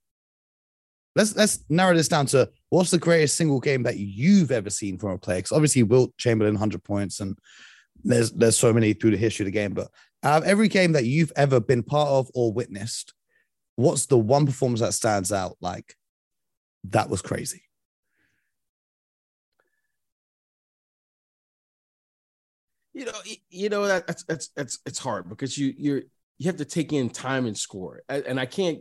Let's 1.15 1.35
let's 1.37 1.65
narrow 1.69 1.97
this 1.97 2.09
down 2.09 2.27
to 2.27 2.51
what's 2.69 2.91
the 2.91 2.99
greatest 2.99 3.37
single 3.37 3.61
game 3.61 3.85
that 3.85 3.97
you've 3.97 4.51
ever 4.51 4.71
seen 4.71 4.99
from 4.99 5.11
a 5.11 5.19
player? 5.19 5.39
Because 5.39 5.53
obviously 5.53 5.85
Wilt 5.85 6.17
Chamberlain, 6.17 6.55
100 6.55 6.85
points, 6.85 7.21
and 7.21 7.39
there's 8.05 8.31
there's 8.33 8.59
so 8.59 8.73
many 8.73 8.93
through 8.93 9.13
the 9.13 9.17
history 9.17 9.45
of 9.45 9.49
the 9.49 9.53
game. 9.53 9.73
But 9.73 9.89
out 10.23 10.43
of 10.43 10.49
every 10.49 10.69
game 10.69 10.93
that 10.93 11.07
you've 11.07 11.33
ever 11.35 11.61
been 11.61 11.83
part 11.83 12.09
of 12.09 12.31
or 12.35 12.53
witnessed, 12.53 13.15
what's 13.79 14.07
the 14.07 14.19
one 14.19 14.45
performance 14.45 14.81
that 14.81 14.93
stands 14.93 15.33
out 15.33 15.57
like 15.61 15.95
that 16.91 17.09
was 17.09 17.23
crazy? 17.23 17.63
You 22.93 23.05
know, 23.05 23.13
you 23.51 23.69
know 23.69 23.87
that 23.87 24.09
that's 24.09 24.25
that's 24.25 24.49
that's 24.49 24.81
it's 24.85 24.99
hard 24.99 25.29
because 25.29 25.57
you 25.57 25.73
you're 25.79 26.03
you 26.39 26.47
have 26.47 26.57
to 26.57 26.65
take 26.65 26.93
in 26.93 27.09
time 27.09 27.47
and 27.47 27.57
score, 27.57 28.03
and 28.09 28.41
I 28.41 28.47
can't. 28.47 28.81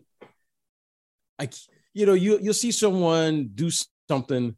I 1.37 1.49
you 1.93 2.07
know 2.07 2.13
you 2.13 2.39
you'll 2.41 2.55
see 2.55 2.71
someone 2.71 3.51
do 3.53 3.69
something, 4.09 4.55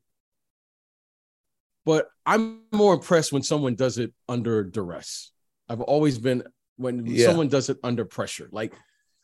but 1.86 2.08
I'm 2.26 2.62
more 2.72 2.94
impressed 2.94 3.34
when 3.34 3.44
someone 3.44 3.76
does 3.76 3.98
it 3.98 4.14
under 4.30 4.64
duress. 4.64 5.34
I've 5.68 5.82
always 5.82 6.18
been 6.18 6.44
when 6.78 7.06
Yeah. 7.06 7.26
someone 7.26 7.50
does 7.50 7.68
it 7.70 7.78
under 7.84 8.06
pressure. 8.06 8.48
Like, 8.54 8.74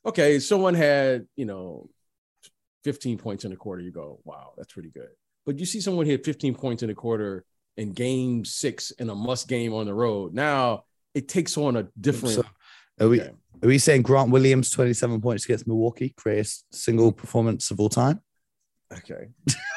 okay, 0.05 0.39
someone 0.39 0.73
had 0.73 1.27
you 1.35 1.45
know, 1.45 1.89
15 2.83 3.17
points 3.17 3.45
in 3.45 3.51
a 3.51 3.55
quarter. 3.55 3.81
You 3.81 3.91
go, 3.91 4.19
wow, 4.23 4.53
that's 4.57 4.73
pretty 4.73 4.91
good. 4.91 5.09
But 5.45 5.59
you 5.59 5.65
see 5.65 5.81
someone 5.81 6.05
hit 6.05 6.25
15 6.25 6.55
points 6.55 6.83
in 6.83 6.89
a 6.89 6.95
quarter 6.95 7.45
in 7.77 7.91
game 7.91 8.45
six 8.45 8.91
in 8.91 9.09
a 9.09 9.15
must 9.15 9.47
game 9.47 9.73
on 9.73 9.85
the 9.85 9.93
road. 9.93 10.33
Now 10.33 10.85
it 11.13 11.27
takes 11.27 11.57
on 11.57 11.75
a 11.75 11.87
different. 11.99 12.35
So, 12.35 12.43
are 12.99 13.09
we. 13.09 13.21
Are 13.63 13.67
we 13.67 13.77
saying 13.77 14.01
Grant 14.01 14.31
Williams, 14.31 14.69
27 14.69 15.21
points 15.21 15.45
against 15.45 15.65
Milwaukee, 15.65 16.13
greatest 16.17 16.65
single 16.71 17.11
performance 17.11 17.71
of 17.71 17.79
all 17.79 17.89
time? 17.89 18.21
Okay. 18.93 19.29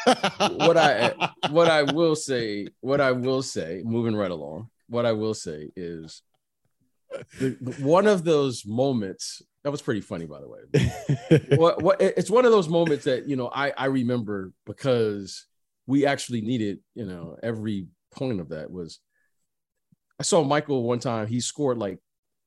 what 0.04 0.76
I 0.76 1.14
what 1.50 1.68
I 1.68 1.84
will 1.84 2.16
say, 2.16 2.68
what 2.80 3.00
I 3.00 3.12
will 3.12 3.42
say, 3.42 3.82
moving 3.84 4.14
right 4.14 4.30
along, 4.30 4.68
what 4.88 5.06
I 5.06 5.12
will 5.12 5.34
say 5.34 5.70
is 5.76 6.22
the, 7.38 7.76
one 7.80 8.06
of 8.06 8.24
those 8.24 8.64
moments 8.66 9.42
that 9.64 9.70
was 9.70 9.82
pretty 9.82 10.00
funny, 10.00 10.26
by 10.26 10.40
the 10.40 10.48
way. 10.48 11.56
what, 11.56 11.82
what 11.82 12.00
it's 12.00 12.30
one 12.30 12.44
of 12.44 12.52
those 12.52 12.68
moments 12.68 13.04
that 13.04 13.28
you 13.28 13.36
know 13.36 13.50
I 13.52 13.72
I 13.76 13.86
remember 13.86 14.52
because 14.66 15.46
we 15.86 16.06
actually 16.06 16.40
needed 16.40 16.78
you 16.94 17.04
know 17.04 17.36
every 17.42 17.88
point 18.12 18.40
of 18.40 18.50
that 18.50 18.70
was 18.70 19.00
I 20.18 20.22
saw 20.22 20.42
Michael 20.42 20.84
one 20.84 21.00
time 21.00 21.26
he 21.26 21.40
scored 21.40 21.78
like 21.78 21.98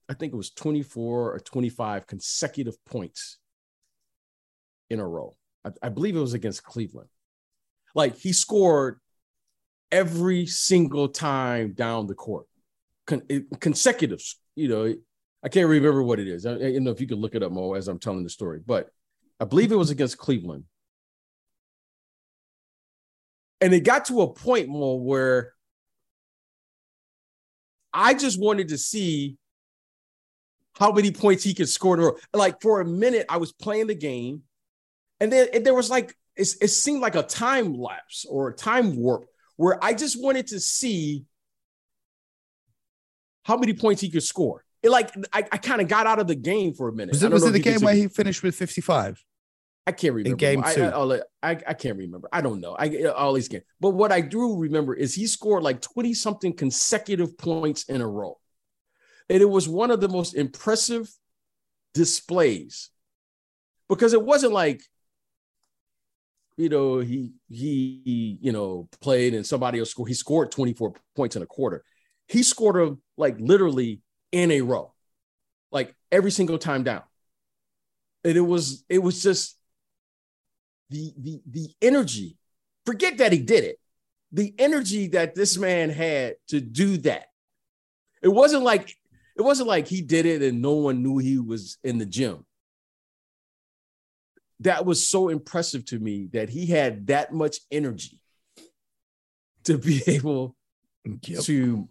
I 0.09 0.13
think 0.13 0.33
it 0.33 0.37
was 0.37 0.51
24 0.51 1.33
or 1.33 1.39
25 1.39 2.07
consecutive 2.07 2.83
points 2.85 3.37
in 4.89 4.99
a 4.99 5.07
row. 5.07 5.35
I, 5.63 5.69
I 5.83 5.89
believe 5.89 6.15
it 6.15 6.19
was 6.19 6.33
against 6.33 6.63
Cleveland. 6.63 7.09
Like 7.95 8.17
he 8.17 8.33
scored 8.33 8.99
every 9.91 10.45
single 10.45 11.07
time 11.07 11.73
down 11.73 12.07
the 12.07 12.15
court, 12.15 12.47
Con- 13.05 13.27
consecutive. 13.59 14.21
You 14.61 14.67
know, 14.67 14.93
I 15.43 15.49
can't 15.49 15.67
remember 15.67 16.03
what 16.03 16.19
it 16.19 16.27
is. 16.27 16.45
I, 16.45 16.53
I 16.53 16.57
don't 16.73 16.83
know 16.83 16.91
if 16.91 17.01
you 17.01 17.07
can 17.07 17.17
look 17.17 17.33
it 17.33 17.41
up 17.41 17.51
more 17.51 17.75
as 17.75 17.87
I'm 17.87 17.97
telling 17.97 18.23
the 18.23 18.29
story, 18.29 18.59
but 18.63 18.89
I 19.39 19.45
believe 19.45 19.71
it 19.71 19.75
was 19.75 19.89
against 19.89 20.19
Cleveland. 20.19 20.65
And 23.59 23.73
it 23.73 23.79
got 23.81 24.05
to 24.05 24.21
a 24.21 24.31
point 24.31 24.69
more 24.69 24.99
where 24.99 25.53
I 27.91 28.13
just 28.13 28.39
wanted 28.39 28.67
to 28.67 28.77
see 28.77 29.37
how 30.75 30.91
many 30.91 31.11
points 31.11 31.43
he 31.43 31.55
could 31.55 31.69
score. 31.69 32.19
Like 32.33 32.61
for 32.61 32.81
a 32.81 32.85
minute, 32.85 33.25
I 33.27 33.37
was 33.37 33.51
playing 33.51 33.87
the 33.87 33.95
game, 33.95 34.43
and 35.19 35.31
then 35.31 35.63
there 35.63 35.73
was 35.73 35.89
like 35.89 36.15
it, 36.35 36.47
it 36.61 36.67
seemed 36.67 37.01
like 37.01 37.15
a 37.15 37.23
time 37.23 37.73
lapse 37.73 38.25
or 38.29 38.49
a 38.49 38.53
time 38.53 38.95
warp 38.95 39.25
where 39.57 39.83
I 39.83 39.93
just 39.93 40.21
wanted 40.21 40.47
to 40.47 40.59
see 40.59 41.25
how 43.43 43.57
many 43.57 43.73
points 43.73 44.01
he 44.01 44.09
could 44.09 44.23
score. 44.23 44.63
It 44.83 44.89
like 44.89 45.13
I, 45.31 45.39
I 45.51 45.57
kind 45.57 45.81
of 45.81 45.87
got 45.87 46.07
out 46.07 46.19
of 46.19 46.27
the 46.27 46.35
game 46.35 46.73
for 46.73 46.89
a 46.89 46.93
minute. 46.93 47.13
Was 47.13 47.21
it, 47.21 47.25
don't 47.25 47.33
was 47.33 47.45
it 47.45 47.51
the 47.51 47.59
game 47.59 47.81
where 47.81 47.93
he 47.93 48.07
finished 48.07 48.41
with 48.41 48.55
55? 48.55 49.23
I 49.85 49.91
can't 49.91 50.13
remember. 50.13 50.35
game 50.37 50.63
I, 50.63 50.73
two? 50.73 50.83
I, 50.83 50.89
I'll- 50.89 51.23
I, 51.43 51.51
I 51.51 51.73
can't 51.73 51.97
remember. 51.97 52.29
I 52.31 52.41
don't 52.41 52.61
know. 52.61 52.75
I 52.77 53.05
all 53.05 53.33
these 53.33 53.47
games. 53.47 53.63
But 53.79 53.91
what 53.91 54.11
I 54.11 54.21
do 54.21 54.57
remember 54.57 54.93
is 54.93 55.15
he 55.15 55.25
scored 55.25 55.63
like 55.63 55.81
20 55.81 56.13
something 56.13 56.53
consecutive 56.53 57.37
points 57.37 57.83
in 57.85 58.01
a 58.01 58.07
row. 58.07 58.37
And 59.29 59.41
it 59.41 59.49
was 59.49 59.67
one 59.67 59.91
of 59.91 60.01
the 60.01 60.09
most 60.09 60.35
impressive 60.35 61.09
displays 61.93 62.89
because 63.89 64.13
it 64.13 64.21
wasn't 64.23 64.53
like, 64.53 64.81
you 66.57 66.69
know, 66.69 66.99
he, 66.99 67.31
he, 67.49 68.01
he, 68.05 68.37
you 68.41 68.51
know, 68.51 68.87
played 68.99 69.33
and 69.33 69.45
somebody 69.45 69.79
else 69.79 69.91
scored. 69.91 70.09
He 70.09 70.13
scored 70.13 70.51
24 70.51 70.93
points 71.15 71.35
in 71.35 71.41
a 71.41 71.47
quarter. 71.47 71.83
He 72.31 72.43
scored 72.43 72.75
them 72.75 73.01
like 73.17 73.35
literally 73.39 74.01
in 74.31 74.51
a 74.51 74.61
row, 74.61 74.93
like 75.71 75.93
every 76.11 76.31
single 76.31 76.57
time 76.57 76.83
down. 76.83 77.03
And 78.23 78.37
it 78.37 78.41
was, 78.41 78.85
it 78.87 78.99
was 79.03 79.21
just, 79.21 79.57
the 80.89 81.13
the 81.17 81.41
the 81.49 81.69
energy 81.81 82.35
forget 82.85 83.17
that 83.19 83.31
he 83.31 83.39
did 83.39 83.63
it 83.63 83.79
the 84.33 84.53
energy 84.59 85.07
that 85.07 85.33
this 85.35 85.57
man 85.57 85.89
had 85.89 86.35
to 86.49 86.59
do 86.59 86.97
that 86.97 87.27
it 88.21 88.27
wasn't 88.27 88.61
like 88.61 88.93
it 89.37 89.41
wasn't 89.41 89.69
like 89.69 89.87
he 89.87 90.01
did 90.01 90.25
it 90.25 90.41
and 90.41 90.61
no 90.61 90.73
one 90.73 91.01
knew 91.01 91.17
he 91.17 91.39
was 91.39 91.77
in 91.85 91.97
the 91.97 92.05
gym 92.05 92.45
that 94.59 94.85
was 94.85 95.07
so 95.07 95.29
impressive 95.29 95.85
to 95.85 95.97
me 95.97 96.27
that 96.33 96.49
he 96.49 96.65
had 96.65 97.07
that 97.07 97.33
much 97.33 97.59
energy 97.71 98.19
to 99.63 99.77
be 99.77 100.03
able 100.07 100.57
Yep. 101.05 101.43
to 101.43 101.87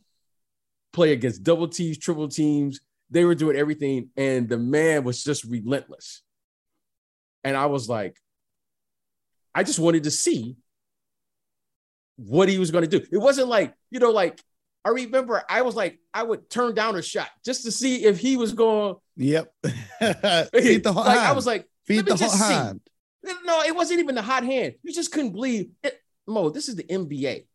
play 0.93 1.13
against 1.13 1.43
double 1.43 1.69
teams 1.69 1.99
triple 1.99 2.29
teams 2.29 2.81
they 3.11 3.25
were 3.25 3.35
doing 3.35 3.57
everything 3.57 4.11
and 4.17 4.49
the 4.49 4.59
man 4.59 5.05
was 5.05 5.23
just 5.23 5.45
relentless 5.45 6.23
and 7.45 7.57
i 7.57 7.67
was 7.67 7.89
like 7.89 8.17
I 9.55 9.63
just 9.63 9.79
wanted 9.79 10.05
to 10.05 10.11
see 10.11 10.57
what 12.17 12.49
he 12.49 12.59
was 12.59 12.71
going 12.71 12.89
to 12.89 12.99
do. 12.99 13.05
It 13.11 13.19
wasn't 13.19 13.49
like, 13.49 13.75
you 13.91 13.99
know, 13.99 14.11
like 14.11 14.41
I 14.85 14.91
remember 14.91 15.43
I 15.49 15.63
was 15.63 15.75
like, 15.75 15.99
I 16.15 16.23
would 16.23 16.49
turn 16.49 16.75
down 16.75 16.97
a 16.97 17.03
shot 17.03 17.29
just 17.45 17.65
to 17.65 17.73
see 17.73 18.05
if 18.05 18.19
he 18.19 18.37
was 18.37 18.53
going. 18.53 18.97
Yep. 19.17 19.53
Feed 19.63 20.85
the 20.85 20.93
hot 20.93 21.07
like, 21.07 21.19
hand. 21.19 21.29
I 21.29 21.33
was 21.33 21.47
like, 21.47 21.67
Feed 21.87 22.07
the 22.07 22.17
hot 22.17 22.53
hand. 22.53 22.81
no, 23.45 23.63
it 23.63 23.75
wasn't 23.75 24.01
even 24.01 24.15
the 24.15 24.23
hot 24.23 24.45
hand. 24.45 24.75
You 24.83 24.93
just 24.93 25.13
couldn't 25.13 25.33
believe 25.33 25.71
it. 25.83 26.01
Mo, 26.27 26.51
this 26.51 26.69
is 26.69 26.77
the 26.77 26.85
NBA. 26.85 27.47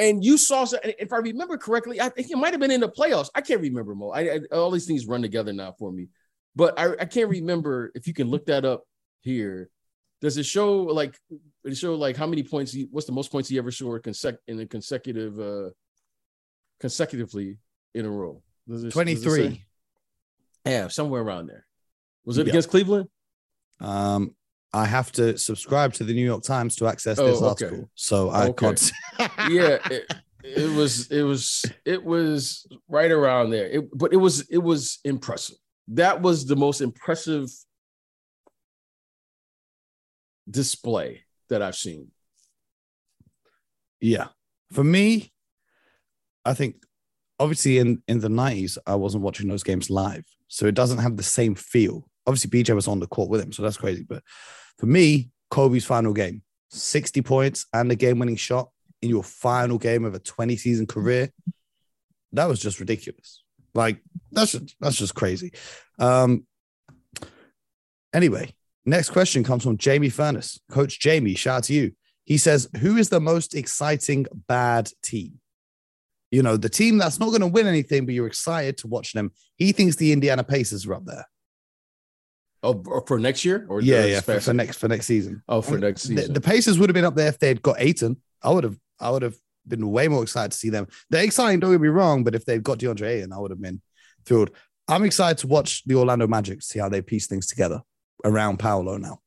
And 0.00 0.24
you 0.24 0.38
saw, 0.38 0.66
if 0.82 1.12
I 1.12 1.18
remember 1.18 1.58
correctly, 1.58 2.00
I 2.00 2.08
think 2.08 2.30
it 2.30 2.36
might 2.36 2.52
have 2.54 2.60
been 2.60 2.70
in 2.70 2.80
the 2.80 2.88
playoffs. 2.88 3.28
I 3.34 3.42
can't 3.42 3.60
remember, 3.60 3.94
Mo. 3.94 4.08
I, 4.10 4.20
I- 4.36 4.40
all 4.56 4.70
these 4.70 4.86
things 4.86 5.06
run 5.06 5.20
together 5.20 5.52
now 5.52 5.74
for 5.78 5.92
me, 5.92 6.08
but 6.56 6.78
I, 6.78 6.92
I 6.98 7.04
can't 7.04 7.28
remember 7.28 7.92
if 7.94 8.06
you 8.06 8.14
can 8.14 8.28
look 8.28 8.46
that 8.46 8.64
up 8.64 8.84
here. 9.20 9.68
Does 10.22 10.38
it 10.38 10.46
show 10.46 10.82
like 10.84 11.18
it 11.64 11.76
show 11.76 11.94
like 11.94 12.16
how 12.16 12.26
many 12.26 12.42
points? 12.42 12.72
He, 12.72 12.86
what's 12.90 13.06
the 13.06 13.12
most 13.12 13.30
points 13.30 13.48
he 13.50 13.58
ever 13.58 13.70
scored 13.70 14.02
consec- 14.02 14.38
in 14.48 14.58
a 14.60 14.66
consecutive, 14.66 15.38
uh 15.38 15.70
consecutively 16.78 17.58
in 17.94 18.04
a 18.06 18.10
row? 18.10 18.42
Does 18.68 18.82
it- 18.84 18.92
does 18.92 18.92
it 18.92 19.20
23. 19.20 19.64
Yeah, 20.66 20.88
somewhere 20.88 21.22
around 21.22 21.46
there. 21.46 21.66
Was 22.24 22.38
it 22.38 22.46
Yeah. 22.46 22.50
against 22.52 22.70
Cleveland? 22.70 23.08
Um, 23.80 24.34
I 24.72 24.86
have 24.86 25.10
to 25.12 25.36
subscribe 25.36 25.92
to 25.94 26.04
the 26.04 26.12
New 26.12 26.24
York 26.24 26.42
Times 26.42 26.76
to 26.76 26.86
access 26.86 27.18
Oh, 27.18 27.26
this 27.26 27.42
okay. 27.42 27.64
article. 27.66 27.90
So 27.94 28.30
I 28.30 28.48
Okay. 28.48 28.66
can't. 28.66 28.92
yeah 29.50 29.78
it, 29.90 30.10
it 30.42 30.70
was 30.70 31.10
it 31.10 31.22
was 31.22 31.64
it 31.84 32.02
was 32.02 32.66
right 32.88 33.10
around 33.10 33.50
there 33.50 33.66
it, 33.66 33.98
but 33.98 34.12
it 34.12 34.16
was 34.16 34.48
it 34.48 34.58
was 34.58 34.98
impressive 35.04 35.56
that 35.88 36.22
was 36.22 36.46
the 36.46 36.56
most 36.56 36.80
impressive 36.80 37.46
display 40.50 41.22
that 41.50 41.60
i've 41.60 41.76
seen 41.76 42.10
Yeah. 44.00 44.28
For 44.72 44.84
me, 44.84 45.32
I 46.44 46.54
think 46.54 46.76
obviously 47.38 47.78
in, 47.78 48.02
in 48.08 48.20
the 48.20 48.28
90s, 48.28 48.78
I 48.86 48.94
wasn't 48.94 49.24
watching 49.24 49.48
those 49.48 49.62
games 49.62 49.90
live. 49.90 50.24
So 50.48 50.66
it 50.66 50.74
doesn't 50.74 50.98
have 50.98 51.16
the 51.16 51.22
same 51.22 51.54
feel. 51.54 52.08
Obviously, 52.30 52.62
BJ 52.62 52.74
was 52.76 52.86
on 52.86 53.00
the 53.00 53.08
court 53.08 53.28
with 53.28 53.40
him. 53.40 53.52
So 53.52 53.62
that's 53.62 53.76
crazy. 53.76 54.04
But 54.04 54.22
for 54.78 54.86
me, 54.86 55.30
Kobe's 55.50 55.84
final 55.84 56.12
game, 56.12 56.42
60 56.70 57.22
points 57.22 57.66
and 57.74 57.90
a 57.90 57.96
game 57.96 58.20
winning 58.20 58.36
shot 58.36 58.70
in 59.02 59.10
your 59.10 59.24
final 59.24 59.78
game 59.78 60.04
of 60.04 60.14
a 60.14 60.20
20 60.20 60.56
season 60.56 60.86
career, 60.86 61.32
that 62.32 62.44
was 62.44 62.60
just 62.60 62.78
ridiculous. 62.78 63.42
Like, 63.74 64.00
that's 64.30 64.52
just, 64.52 64.76
that's 64.80 64.96
just 64.96 65.16
crazy. 65.16 65.52
Um, 65.98 66.46
anyway, 68.14 68.54
next 68.84 69.10
question 69.10 69.42
comes 69.42 69.64
from 69.64 69.76
Jamie 69.76 70.08
Furness. 70.08 70.60
Coach 70.70 71.00
Jamie, 71.00 71.34
shout 71.34 71.58
out 71.58 71.64
to 71.64 71.74
you. 71.74 71.92
He 72.24 72.38
says, 72.38 72.68
Who 72.78 72.96
is 72.96 73.08
the 73.08 73.20
most 73.20 73.56
exciting 73.56 74.26
bad 74.46 74.88
team? 75.02 75.40
You 76.30 76.44
know, 76.44 76.56
the 76.56 76.68
team 76.68 76.98
that's 76.98 77.18
not 77.18 77.30
going 77.30 77.40
to 77.40 77.48
win 77.48 77.66
anything, 77.66 78.06
but 78.06 78.14
you're 78.14 78.28
excited 78.28 78.78
to 78.78 78.86
watch 78.86 79.14
them. 79.14 79.32
He 79.56 79.72
thinks 79.72 79.96
the 79.96 80.12
Indiana 80.12 80.44
Pacers 80.44 80.86
are 80.86 80.94
up 80.94 81.04
there. 81.04 81.26
Oh 82.62 83.02
for 83.06 83.18
next 83.18 83.44
year 83.44 83.66
or 83.68 83.80
Yeah, 83.80 84.04
yeah, 84.04 84.20
for, 84.20 84.38
for 84.40 84.52
next 84.52 84.78
for 84.78 84.88
next 84.88 85.06
season. 85.06 85.42
oh 85.48 85.62
for 85.62 85.74
And 85.74 85.80
next 85.82 86.02
season 86.02 86.32
the 86.34 86.40
Pacers 86.40 86.78
would 86.78 86.88
have 86.90 86.94
been 86.94 87.04
up 87.06 87.14
there 87.14 87.28
if 87.28 87.38
they'd 87.38 87.62
got 87.62 87.76
Ayton. 87.78 88.18
I 88.42 88.50
would 88.50 88.64
have, 88.64 88.76
I 88.98 89.10
would 89.10 89.22
have 89.22 89.36
been 89.66 89.90
way 89.90 90.08
more 90.08 90.22
excited 90.22 90.52
to 90.52 90.58
see 90.58 90.70
them. 90.70 90.86
They're 91.10 91.24
exciting, 91.24 91.60
don't 91.60 91.72
get 91.72 91.80
me 91.80 91.88
wrong, 91.88 92.24
but 92.24 92.34
if 92.34 92.44
they've 92.44 92.62
got 92.62 92.78
DeAndre 92.78 93.08
Ayton, 93.08 93.32
I 93.32 93.38
would 93.38 93.50
have 93.50 93.60
been 93.62 93.80
thrilled. 94.26 94.50
I'm 94.88 95.04
excited 95.04 95.38
to 95.38 95.46
watch 95.46 95.84
the 95.84 95.94
Orlando 95.94 96.26
Magic, 96.26 96.62
see 96.62 96.78
how 96.78 96.88
they 96.88 97.00
piece 97.02 97.26
things 97.26 97.46
together 97.46 97.80
around 98.24 98.58
Paolo 98.58 98.96
now. 98.98 99.20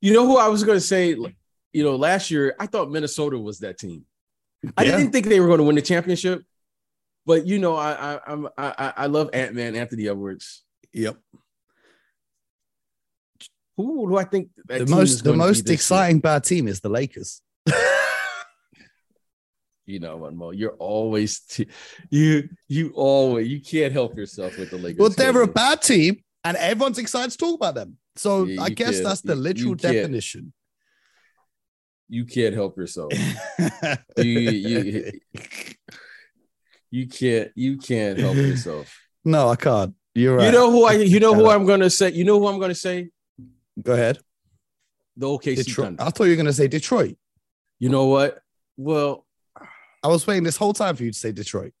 you 0.00 0.12
know 0.12 0.26
who 0.26 0.36
i 0.36 0.48
was 0.48 0.62
going 0.64 0.76
to 0.76 0.84
say 0.84 1.16
you 1.72 1.82
know 1.82 1.96
last 1.96 2.30
year 2.30 2.54
i 2.60 2.66
thought 2.66 2.90
minnesota 2.90 3.38
was 3.38 3.60
that 3.60 3.78
team 3.78 4.04
i 4.76 4.84
didn't 4.84 5.10
think 5.12 5.26
they 5.26 5.40
were 5.40 5.46
going 5.46 5.58
to 5.58 5.64
win 5.64 5.76
the 5.76 5.82
championship 5.82 6.42
but 7.26 7.46
you 7.46 7.58
know 7.58 7.74
i 7.76 7.92
i 8.14 8.20
i'm 8.26 8.46
i, 8.58 8.92
I- 8.96 9.06
love 9.06 9.30
ant-man 9.32 9.74
anthony 9.76 10.08
edwards 10.08 10.62
Yep. 10.92 11.16
who 13.76 14.08
do 14.08 14.16
i 14.16 14.24
think 14.24 14.50
The 14.68 14.86
most 14.86 15.24
the 15.24 15.34
most 15.34 15.64
this 15.64 15.70
year? 15.70 15.74
exciting 15.74 16.20
bad 16.20 16.44
team 16.44 16.68
is 16.68 16.80
the 16.80 16.88
Lakers. 16.88 17.40
You 19.86 20.00
know 20.00 20.16
what, 20.16 20.34
Mo? 20.34 20.50
You're 20.50 20.76
always 20.78 21.40
t- 21.40 21.66
you 22.08 22.48
you 22.68 22.92
always 22.94 23.46
you 23.48 23.60
can't 23.60 23.92
help 23.92 24.16
yourself 24.16 24.56
with 24.58 24.70
the 24.70 24.78
Lakers. 24.78 24.98
Well, 24.98 25.10
they're 25.10 25.42
a 25.42 25.46
bad 25.46 25.82
team, 25.82 26.22
and 26.42 26.56
everyone's 26.56 26.96
excited 26.98 27.32
to 27.32 27.36
talk 27.36 27.56
about 27.56 27.74
them. 27.74 27.98
So 28.16 28.44
Yeah, 28.44 28.62
I 28.62 28.70
guess 28.70 29.00
that's 29.02 29.20
the 29.20 29.34
literal 29.34 29.70
you 29.72 29.74
definition. 29.76 30.54
You 32.08 32.24
can't 32.24 32.54
help 32.54 32.78
yourself. 32.78 33.12
you, 34.16 34.24
you 34.24 35.12
you 36.94 37.08
can't 37.08 37.50
you 37.56 37.76
can't 37.76 38.18
help 38.18 38.36
yourself. 38.36 38.86
no, 39.24 39.48
I 39.48 39.56
can't. 39.56 39.94
You're 40.14 40.36
right. 40.36 40.46
You 40.46 40.52
know 40.52 40.70
who 40.70 40.84
I 40.84 40.92
you 40.92 41.18
know 41.18 41.34
who 41.34 41.48
I'm 41.50 41.66
gonna 41.66 41.90
say. 41.90 42.12
You 42.12 42.24
know 42.24 42.38
who 42.38 42.46
I'm 42.46 42.60
gonna 42.60 42.74
say. 42.74 43.10
Go 43.82 43.92
ahead. 43.94 44.18
The 45.16 45.26
OKC 45.26 45.56
Detroit. 45.56 45.86
Thunder. 45.86 46.02
I 46.04 46.10
thought 46.10 46.24
you 46.24 46.30
were 46.30 46.36
going 46.36 46.46
to 46.46 46.52
say 46.52 46.66
Detroit. 46.68 47.16
You 47.78 47.88
know 47.88 48.06
what? 48.06 48.40
Well, 48.76 49.24
I 50.02 50.08
was 50.08 50.26
waiting 50.26 50.42
this 50.44 50.56
whole 50.56 50.72
time 50.72 50.96
for 50.96 51.04
you 51.04 51.12
to 51.12 51.18
say 51.18 51.30
Detroit. 51.32 51.72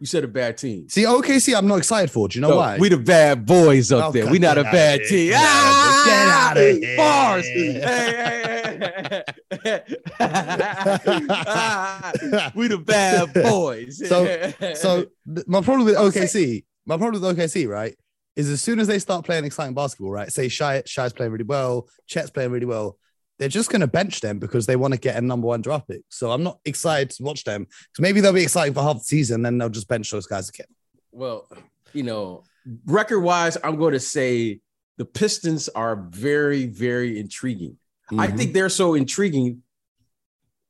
You 0.00 0.06
said 0.06 0.24
a 0.24 0.28
bad 0.28 0.58
team. 0.58 0.88
See, 0.88 1.02
OKC, 1.04 1.56
I'm 1.56 1.66
not 1.68 1.78
excited 1.78 2.10
for. 2.10 2.28
Do 2.28 2.36
you 2.38 2.42
know 2.42 2.50
No, 2.50 2.56
why? 2.56 2.78
We 2.78 2.88
the 2.88 2.96
bad 2.98 3.46
boys 3.46 3.90
up 3.92 4.06
Oh, 4.06 4.12
there. 4.12 4.24
God, 4.24 4.32
We 4.32 4.38
not 4.40 4.58
a 4.58 4.64
bad 4.64 5.00
team. 5.08 5.32
Ah, 5.36 6.02
Get 6.06 6.28
outta 6.28 6.86
here. 6.86 6.96
Bars. 6.96 7.44
Hey, 7.46 7.72
hey, 7.72 7.80
hey. 7.80 8.42
Ah, 8.56 8.57
we 12.54 12.68
the 12.68 12.78
bad 12.84 13.32
boys. 13.34 14.08
So- 14.08 14.52
so 14.74 15.06
my 15.46 15.60
problem 15.60 15.84
with 15.84 15.96
OKC, 15.96 16.64
my 16.86 16.96
problem 16.96 17.22
with 17.22 17.38
OKC, 17.38 17.68
right, 17.68 17.94
is 18.36 18.48
as 18.48 18.60
soon 18.60 18.80
as 18.80 18.86
they 18.86 18.98
start 18.98 19.24
playing 19.24 19.44
exciting 19.44 19.74
basketball, 19.74 20.12
right? 20.12 20.32
Say 20.32 20.48
Shy 20.48 20.82
Shy's 20.86 21.12
playing 21.12 21.32
really 21.32 21.44
well, 21.44 21.88
Chet's 22.06 22.30
playing 22.30 22.50
really 22.50 22.66
well. 22.66 22.98
They're 23.38 23.48
just 23.48 23.70
going 23.70 23.82
to 23.82 23.86
bench 23.86 24.20
them 24.20 24.40
because 24.40 24.66
they 24.66 24.74
want 24.74 24.94
to 24.94 25.00
get 25.00 25.16
a 25.16 25.20
number 25.20 25.46
one 25.46 25.62
draft 25.62 25.86
pick. 25.86 26.00
So 26.08 26.32
I'm 26.32 26.42
not 26.42 26.58
excited 26.64 27.10
to 27.10 27.22
watch 27.22 27.44
them. 27.44 27.68
So 27.94 28.02
maybe 28.02 28.20
they'll 28.20 28.32
be 28.32 28.42
exciting 28.42 28.74
for 28.74 28.82
half 28.82 28.98
the 28.98 29.04
season, 29.04 29.42
then 29.42 29.58
they'll 29.58 29.68
just 29.68 29.86
bench 29.86 30.10
those 30.10 30.26
guys 30.26 30.48
again. 30.48 30.66
Well, 31.12 31.48
you 31.92 32.02
know, 32.02 32.42
record 32.86 33.20
wise, 33.20 33.56
I'm 33.62 33.76
going 33.76 33.92
to 33.92 34.00
say 34.00 34.58
the 34.96 35.04
Pistons 35.04 35.68
are 35.68 36.08
very, 36.10 36.66
very 36.66 37.20
intriguing. 37.20 37.76
I 38.16 38.28
Mhm. 38.28 38.36
think 38.36 38.52
they're 38.54 38.68
so 38.68 38.94
intriguing. 38.94 39.62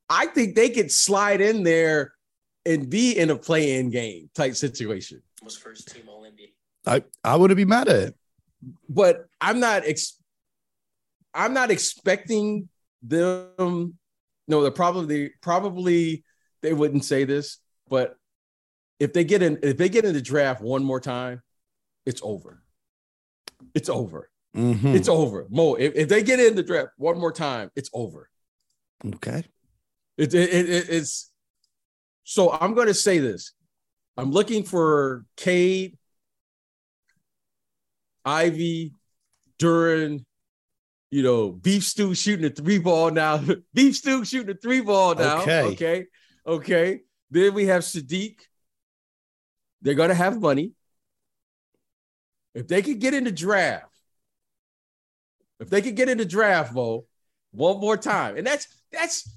I 0.08 0.26
think 0.26 0.54
they 0.56 0.70
could 0.70 0.90
slide 0.90 1.40
in 1.40 1.62
there 1.62 2.14
and 2.66 2.88
be 2.88 3.16
in 3.16 3.30
a 3.30 3.36
play-in 3.36 3.90
game 3.90 4.30
type 4.34 4.54
situation. 4.56 5.22
was 5.42 5.56
first 5.56 5.88
team 5.94 6.08
All 6.08 6.24
NBA. 6.24 6.52
I, 6.86 7.04
I 7.22 7.36
wouldn't 7.36 7.56
be 7.56 7.64
mad 7.64 7.88
at 7.88 7.96
it. 8.08 8.16
But 8.88 9.26
I'm 9.40 9.60
not 9.60 9.84
ex- 9.86 10.20
I'm 11.32 11.52
not 11.54 11.70
expecting 11.70 12.68
them. 13.02 13.96
No, 14.48 14.62
they're 14.62 14.70
probably 14.72 15.30
probably 15.40 16.24
they 16.62 16.72
wouldn't 16.72 17.04
say 17.04 17.22
this, 17.24 17.58
but 17.88 18.16
if 18.98 19.12
they 19.12 19.22
get 19.22 19.42
in 19.42 19.60
if 19.62 19.76
they 19.76 19.88
get 19.88 20.04
in 20.04 20.12
the 20.14 20.20
draft 20.22 20.60
one 20.60 20.82
more 20.82 20.98
time, 21.00 21.40
it's 22.04 22.20
over. 22.24 22.64
It's 23.74 23.88
over. 23.88 24.28
Mhm. 24.56 24.94
It's 24.94 25.08
over. 25.08 25.46
Mo, 25.50 25.74
if, 25.74 25.94
if 25.94 26.08
they 26.08 26.22
get 26.22 26.40
in 26.40 26.54
the 26.56 26.62
draft 26.62 26.88
one 26.96 27.18
more 27.18 27.32
time, 27.32 27.70
it's 27.76 27.90
over. 27.92 28.28
okay. 29.14 29.44
It, 30.16 30.34
it, 30.34 30.50
it, 30.50 30.68
it- 30.70 30.88
it's 30.88 31.30
so 32.24 32.52
I'm 32.52 32.74
going 32.74 32.88
to 32.88 32.94
say 32.94 33.18
this. 33.18 33.52
I'm 34.16 34.32
looking 34.32 34.64
for 34.64 35.24
Cade, 35.36 35.96
Ivey, 38.24 38.92
Duren, 39.58 40.24
you 41.10 41.22
know, 41.22 41.50
Beef 41.52 41.84
Stew 41.84 42.14
shooting 42.14 42.44
a 42.44 42.50
three 42.50 42.78
ball 42.78 43.10
now. 43.10 43.42
Beef 43.74 43.96
Stew 43.96 44.24
shooting 44.24 44.50
a 44.50 44.58
three 44.58 44.80
ball 44.80 45.14
now. 45.14 45.42
Okay. 45.42 45.62
Okay. 45.68 46.04
Okay. 46.46 47.00
Then 47.30 47.54
we 47.54 47.66
have 47.66 47.82
Saddiq. 47.82 48.40
They're 49.82 49.94
going 49.94 50.08
to 50.10 50.14
have 50.14 50.40
money. 50.40 50.72
If 52.54 52.66
they 52.68 52.82
could 52.82 52.98
get 52.98 53.14
in 53.14 53.24
the 53.24 53.32
draft, 53.32 53.86
if 55.60 55.70
they 55.70 55.82
could 55.82 55.96
get 55.96 56.08
in 56.08 56.18
the 56.18 56.24
draft, 56.24 56.72
Mo, 56.72 57.04
one 57.52 57.78
more 57.80 57.96
time, 57.96 58.36
and 58.36 58.46
that's 58.46 58.66
that's 58.92 59.28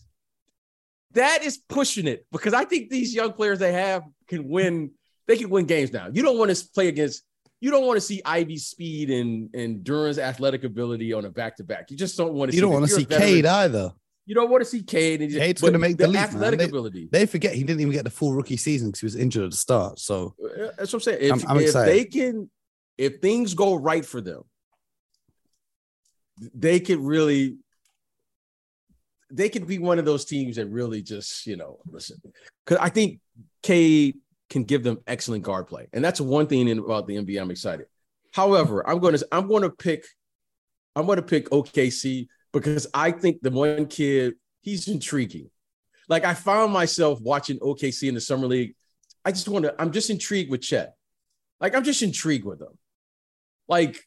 that 1.14 1.44
is 1.44 1.58
pushing 1.58 2.08
it 2.08 2.26
because 2.32 2.54
I 2.54 2.66
think 2.66 2.90
these 2.90 3.14
young 3.14 3.34
players 3.34 3.60
they 3.60 3.74
have 3.74 4.04
can 4.28 4.48
win. 4.48 4.92
They 5.28 5.38
can 5.38 5.50
win 5.50 5.66
games 5.66 5.94
now. 5.94 6.10
You 6.12 6.24
don't 6.24 6.38
want 6.38 6.54
to 6.56 6.68
play 6.74 6.88
against. 6.88 7.24
You 7.62 7.70
don't 7.70 7.86
want 7.86 7.98
to 7.98 8.02
see 8.02 8.22
Ivey's 8.26 8.66
speed 8.68 9.10
and 9.10 9.54
and 9.54 9.84
Duren's 9.84 10.20
athletic 10.20 10.64
ability 10.64 11.14
on 11.14 11.26
a 11.26 11.30
back 11.30 11.58
to 11.58 11.64
back. 11.64 11.92
You 11.92 11.98
just 11.98 12.18
don't 12.18 12.34
want 12.34 12.52
to. 12.52 12.56
You 12.56 12.60
see 12.60 12.62
don't 12.62 12.74
want 12.74 12.86
to 12.88 12.92
see. 12.92 13.06
Cade 13.06 13.46
either. 13.46 13.94
You 14.26 14.36
don't 14.36 14.50
want 14.50 14.62
to 14.64 14.70
see 14.70 14.84
Cade. 14.84 15.22
And 15.22 15.32
Cade's 15.32 15.62
gonna 15.62 15.78
make 15.80 15.98
the 15.98 16.08
leap, 16.08 16.22
athletic 16.22 16.60
They- 16.60 16.66
ability. 16.66 17.10
They 17.12 17.26
forget 17.26 17.54
he 17.54 17.64
didn't 17.64 17.82
even 17.82 17.92
get 17.94 18.04
the 18.04 18.10
full 18.10 18.34
rookie 18.34 18.58
season 18.58 18.90
because 18.90 19.02
he 19.02 19.06
was 19.06 19.16
injured 19.16 19.46
at 19.46 19.52
the 19.52 19.58
start. 19.58 20.00
So 20.00 20.36
That's 20.78 20.92
what 20.92 20.94
I'm 20.96 21.00
saying. 21.02 21.18
If, 21.22 21.32
I'm- 21.32 21.46
I'm 21.48 21.58
if 21.58 21.64
excited. 21.64 21.94
they 21.94 22.06
can, 22.06 22.50
if 22.98 23.20
things 23.20 23.54
go 23.54 23.76
right 23.76 24.06
for 24.06 24.22
them, 24.22 24.44
they 26.54 26.80
could 26.80 27.00
really, 27.00 27.58
they 29.32 29.50
could 29.50 29.68
be 29.68 29.80
one 29.80 30.00
of 30.00 30.06
those 30.06 30.26
teams 30.26 30.58
that 30.58 30.68
really 30.68 31.02
just, 31.02 31.46
you 31.48 31.56
know, 31.56 31.80
listen. 31.86 32.18
Because 32.66 32.80
I 32.82 32.90
think 32.90 33.20
Cade 33.64 34.18
can 34.50 34.64
give 34.64 34.84
them 34.84 35.00
excellent 35.08 35.44
guard 35.44 35.68
play, 35.68 35.88
and 35.94 36.04
that's 36.04 36.20
one 36.20 36.48
thing 36.48 36.68
in, 36.68 36.80
about 36.80 37.08
the 37.08 37.16
NBA. 37.16 37.42
I'm 37.42 37.52
excited. 37.52 37.86
However, 38.34 38.88
I'm 38.88 39.00
going 39.00 39.16
to, 39.16 39.28
I'm 39.32 39.48
going 39.48 39.64
to 39.64 39.70
pick, 39.70 40.06
I'm 40.96 41.06
going 41.06 41.18
to 41.18 41.22
pick 41.22 41.50
OKC 41.50 42.28
because 42.54 42.88
I 42.94 43.12
think 43.12 43.42
the 43.42 43.52
one 43.52 43.86
kid 43.88 44.36
he's 44.62 44.88
intriguing. 44.88 45.50
Like 46.08 46.26
I 46.26 46.34
found 46.34 46.74
myself 46.74 47.22
watching 47.22 47.60
OKC 47.60 48.08
in 48.10 48.16
the 48.16 48.22
summer 48.22 48.48
league. 48.48 48.76
I 49.24 49.32
just 49.32 49.48
want 49.48 49.66
to, 49.66 49.76
I'm 49.80 49.92
just 49.92 50.10
intrigued 50.10 50.50
with 50.50 50.62
Chet. 50.62 50.96
Like, 51.62 51.76
I'm 51.76 51.84
just 51.84 52.02
intrigued 52.02 52.44
with 52.44 52.60
him. 52.60 52.78
Like, 53.68 54.04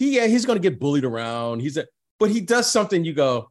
he, 0.00 0.16
yeah, 0.16 0.26
he's 0.26 0.46
going 0.46 0.56
to 0.56 0.62
get 0.62 0.80
bullied 0.80 1.04
around. 1.04 1.60
He's 1.60 1.76
a, 1.76 1.84
but 2.18 2.30
he 2.30 2.40
does 2.40 2.72
something 2.72 3.04
you 3.04 3.12
go, 3.12 3.50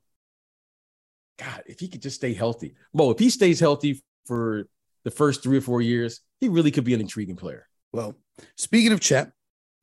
God, 1.37 1.61
if 1.67 1.79
he 1.79 1.87
could 1.87 2.01
just 2.01 2.15
stay 2.15 2.33
healthy. 2.33 2.73
Mo, 2.91 3.11
if 3.11 3.19
he 3.19 3.29
stays 3.29 3.59
healthy 3.59 4.03
for 4.25 4.67
the 5.03 5.11
first 5.11 5.43
three 5.43 5.57
or 5.59 5.61
four 5.61 5.79
years, 5.79 6.21
he 6.39 6.49
really 6.49 6.71
could 6.71 6.85
be 6.85 6.95
an 6.95 7.01
intriguing 7.01 7.35
player. 7.35 7.67
Well, 7.93 8.15
speaking 8.57 8.91
of 8.91 8.99
Chet, 8.99 9.31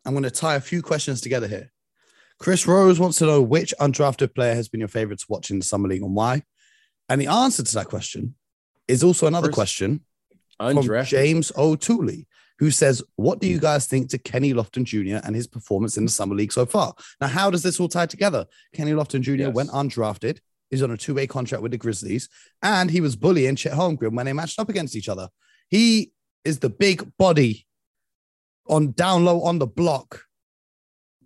I'm 0.04 0.12
going 0.12 0.24
to 0.24 0.30
tie 0.30 0.56
a 0.56 0.60
few 0.60 0.82
questions 0.82 1.20
together 1.20 1.46
here. 1.46 1.70
Chris 2.40 2.66
Rose 2.66 2.98
wants 2.98 3.18
to 3.18 3.26
know 3.26 3.40
which 3.40 3.72
undrafted 3.80 4.34
player 4.34 4.56
has 4.56 4.68
been 4.68 4.80
your 4.80 4.88
favorite 4.88 5.20
to 5.20 5.26
watch 5.28 5.52
in 5.52 5.60
the 5.60 5.64
summer 5.64 5.88
league 5.88 6.02
and 6.02 6.16
why. 6.16 6.42
And 7.08 7.20
the 7.20 7.28
answer 7.28 7.62
to 7.62 7.74
that 7.76 7.86
question 7.86 8.34
is 8.88 9.04
also 9.04 9.28
another 9.28 9.48
First- 9.48 9.54
question 9.54 10.00
from 10.58 11.04
James 11.04 11.52
O'Toole, 11.56 12.24
who 12.58 12.70
says, 12.70 13.02
What 13.16 13.40
do 13.40 13.46
you 13.46 13.56
hmm. 13.56 13.62
guys 13.62 13.86
think 13.86 14.10
to 14.10 14.18
Kenny 14.18 14.52
Lofton 14.52 14.84
Jr. 14.84 15.24
and 15.24 15.34
his 15.34 15.46
performance 15.46 15.96
in 15.96 16.04
the 16.04 16.10
summer 16.10 16.34
league 16.34 16.52
so 16.52 16.66
far? 16.66 16.94
Now, 17.20 17.28
how 17.28 17.50
does 17.50 17.62
this 17.62 17.80
all 17.80 17.88
tie 17.88 18.06
together? 18.06 18.46
Kenny 18.74 18.92
Lofton 18.92 19.20
Jr. 19.20 19.32
Yes. 19.32 19.54
went 19.54 19.70
undrafted, 19.70 20.38
He's 20.70 20.82
on 20.82 20.90
a 20.90 20.96
two 20.96 21.14
way 21.14 21.26
contract 21.26 21.62
with 21.62 21.72
the 21.72 21.78
Grizzlies, 21.78 22.28
and 22.62 22.90
he 22.90 23.00
was 23.00 23.16
bullying 23.16 23.56
Chet 23.56 23.72
Holmgren 23.72 24.14
when 24.14 24.26
they 24.26 24.32
matched 24.32 24.58
up 24.58 24.68
against 24.68 24.96
each 24.96 25.08
other. 25.08 25.28
He 25.68 26.12
is 26.44 26.58
the 26.58 26.70
big 26.70 27.16
body 27.16 27.66
on 28.68 28.92
down 28.92 29.24
low 29.24 29.42
on 29.42 29.58
the 29.58 29.66
block. 29.66 30.22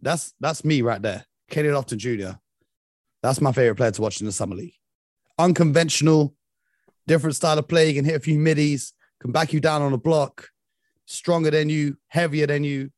That's 0.03 0.35
that's 0.41 0.65
me 0.65 0.83
right 0.83 1.01
there. 1.01 1.25
Kenny 1.49 1.69
Lofton 1.69 1.97
Jr. 1.97 2.37
That's 3.23 3.41
my 3.41 3.53
favorite 3.53 3.77
player 3.77 3.91
to 3.91 4.03
watch 4.03 4.21
in 4.21 4.27
the 4.27 4.33
summer 4.33 4.57
league. 4.57 4.75
Unconventional, 5.39 6.35
different 7.07 7.37
style 7.37 7.59
of 7.59 7.69
play. 7.69 7.89
You 7.89 7.95
can 7.95 8.05
hit 8.05 8.17
a 8.17 8.21
few 8.21 8.39
middies, 8.39 8.93
can 9.21 9.33
back 9.33 9.53
you 9.53 9.61
down 9.61 9.83
on 9.83 9.93
the 9.93 9.99
block, 9.99 10.49
stronger 11.07 11.51
than 11.51 11.69
you, 11.69 11.97
heavier 12.09 12.47
than 12.47 12.65
you. 12.65 12.91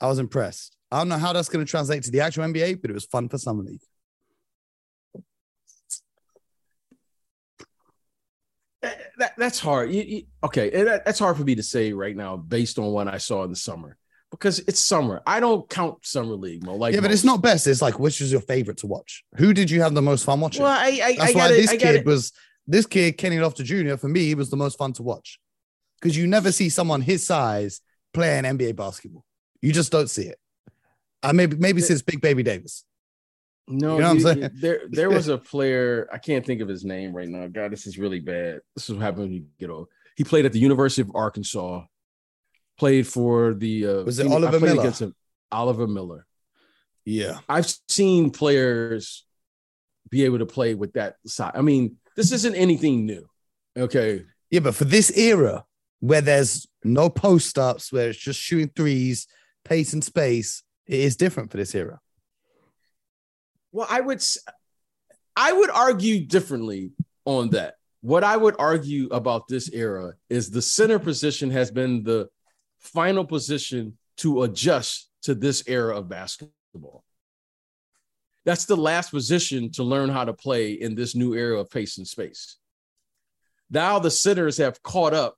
I 0.00 0.06
was 0.08 0.18
impressed. 0.18 0.76
I 0.90 0.98
don't 0.98 1.08
know 1.08 1.16
how 1.18 1.32
that's 1.32 1.48
going 1.48 1.64
to 1.64 1.70
translate 1.70 2.02
to 2.04 2.10
the 2.10 2.20
actual 2.20 2.44
NBA, 2.44 2.80
but 2.82 2.90
it 2.90 2.94
was 2.94 3.04
fun 3.04 3.28
for 3.28 3.38
summer 3.38 3.62
league. 3.62 3.80
That- 8.82 9.12
that- 9.18 9.34
that's 9.38 9.60
hard. 9.60 9.92
You- 9.92 10.02
you- 10.02 10.26
okay, 10.42 10.70
eh, 10.70 10.84
that- 10.84 11.04
that's 11.04 11.18
hard 11.20 11.36
for 11.36 11.44
me 11.44 11.54
to 11.54 11.62
say 11.62 11.92
right 11.92 12.16
now 12.16 12.36
based 12.36 12.78
on 12.78 12.86
what 12.92 13.06
I 13.06 13.18
saw 13.18 13.44
in 13.44 13.50
the 13.50 13.56
summer 13.56 13.96
because 14.32 14.58
it's 14.60 14.80
summer. 14.80 15.22
I 15.24 15.38
don't 15.38 15.68
count 15.68 16.04
summer 16.04 16.34
league, 16.34 16.64
Mo. 16.64 16.74
Like 16.74 16.94
yeah, 16.94 17.00
but 17.00 17.12
it's 17.12 17.22
not 17.22 17.42
best. 17.42 17.66
It's 17.68 17.80
like 17.82 18.00
which 18.00 18.20
is 18.20 18.32
your 18.32 18.40
favorite 18.40 18.78
to 18.78 18.86
watch? 18.88 19.24
Who 19.36 19.54
did 19.54 19.70
you 19.70 19.82
have 19.82 19.94
the 19.94 20.02
most 20.02 20.24
fun 20.24 20.40
watching? 20.40 20.62
Well, 20.64 20.72
I, 20.72 20.86
I, 20.88 21.14
That's 21.16 21.20
I 21.20 21.26
why 21.26 21.32
gotta, 21.34 21.54
this 21.54 21.70
I 21.70 21.76
kid 21.76 22.06
was 22.06 22.32
this 22.66 22.86
kid, 22.86 23.18
Kenny 23.18 23.36
Lofton 23.36 23.64
Jr. 23.64 23.96
For 23.96 24.08
me, 24.08 24.24
he 24.24 24.34
was 24.34 24.50
the 24.50 24.56
most 24.56 24.78
fun 24.78 24.92
to 24.94 25.02
watch 25.02 25.38
because 26.02 26.16
you 26.16 26.26
never 26.26 26.50
see 26.50 26.68
someone 26.68 27.00
his 27.00 27.24
size 27.24 27.80
playing 28.12 28.42
NBA 28.44 28.74
basketball. 28.74 29.24
You 29.60 29.72
just 29.72 29.92
don't 29.92 30.10
see 30.10 30.24
it. 30.24 30.38
Uh, 31.22 31.32
maybe 31.32 31.56
maybe 31.56 31.80
since 31.80 32.02
Big 32.02 32.20
Baby 32.20 32.42
Davis. 32.42 32.84
No, 33.68 33.94
You 33.94 34.00
know 34.02 34.14
what 34.14 34.26
I'm 34.26 34.38
you- 34.42 34.48
there 34.54 34.80
there 34.90 35.08
was 35.10 35.28
a 35.28 35.38
player. 35.38 36.08
I 36.12 36.18
can't 36.18 36.44
think 36.44 36.60
of 36.60 36.68
his 36.68 36.84
name 36.84 37.14
right 37.14 37.28
now. 37.28 37.46
God, 37.46 37.70
this 37.70 37.86
is 37.86 37.96
really 37.96 38.18
bad. 38.18 38.60
This 38.74 38.88
is 38.90 38.96
what 38.96 39.02
happens 39.04 39.20
when 39.20 39.32
you 39.32 39.44
get 39.60 39.70
old. 39.70 39.86
He 40.16 40.24
played 40.24 40.44
at 40.44 40.52
the 40.52 40.58
University 40.58 41.02
of 41.02 41.12
Arkansas. 41.14 41.84
Played 42.76 43.06
for 43.06 43.54
the. 43.54 43.86
Uh, 43.86 44.02
Was 44.02 44.18
it 44.18 44.26
I 44.26 44.32
Oliver 44.34 44.58
Miller? 44.58 44.80
Against 44.80 45.02
him. 45.02 45.14
Oliver 45.52 45.86
Miller. 45.86 46.26
Yeah, 47.04 47.38
I've 47.48 47.72
seen 47.88 48.30
players 48.30 49.24
be 50.10 50.24
able 50.24 50.38
to 50.38 50.46
play 50.46 50.74
with 50.74 50.94
that 50.94 51.16
size. 51.26 51.52
I 51.54 51.62
mean, 51.62 51.96
this 52.16 52.32
isn't 52.32 52.54
anything 52.54 53.06
new. 53.06 53.28
Okay. 53.76 54.24
yeah, 54.50 54.60
but 54.60 54.74
for 54.74 54.84
this 54.84 55.10
era 55.16 55.64
where 56.02 56.20
there's 56.20 56.66
no 56.82 57.08
post 57.08 57.56
ups, 57.56 57.92
where 57.92 58.10
it's 58.10 58.18
just 58.18 58.40
shooting 58.40 58.72
threes, 58.74 59.28
pace 59.64 59.92
and 59.92 60.02
space, 60.02 60.64
it 60.84 60.98
is 60.98 61.14
different 61.14 61.52
for 61.52 61.58
this 61.58 61.76
era. 61.76 62.00
Well, 63.70 63.86
I 63.88 64.00
would 64.00 64.20
I 65.36 65.52
would 65.52 65.70
argue 65.70 66.26
differently 66.26 66.90
on 67.24 67.50
that. 67.50 67.76
What 68.00 68.24
I 68.24 68.36
would 68.36 68.56
argue 68.58 69.06
about 69.12 69.46
this 69.46 69.70
era 69.72 70.14
is 70.28 70.50
the 70.50 70.60
center 70.60 70.98
position 70.98 71.52
has 71.52 71.70
been 71.70 72.02
the 72.02 72.28
final 72.80 73.24
position 73.24 73.96
to 74.18 74.42
adjust 74.42 75.08
to 75.22 75.36
this 75.36 75.62
era 75.68 75.96
of 75.96 76.08
basketball. 76.08 77.04
That's 78.44 78.64
the 78.64 78.76
last 78.76 79.10
position 79.10 79.70
to 79.72 79.84
learn 79.84 80.08
how 80.08 80.24
to 80.24 80.32
play 80.32 80.72
in 80.72 80.96
this 80.96 81.14
new 81.14 81.34
era 81.34 81.60
of 81.60 81.70
pace 81.70 81.96
and 81.98 82.08
space. 82.08 82.56
Now 83.70 84.00
the 84.00 84.10
centers 84.10 84.56
have 84.56 84.82
caught 84.82 85.14
up 85.14 85.36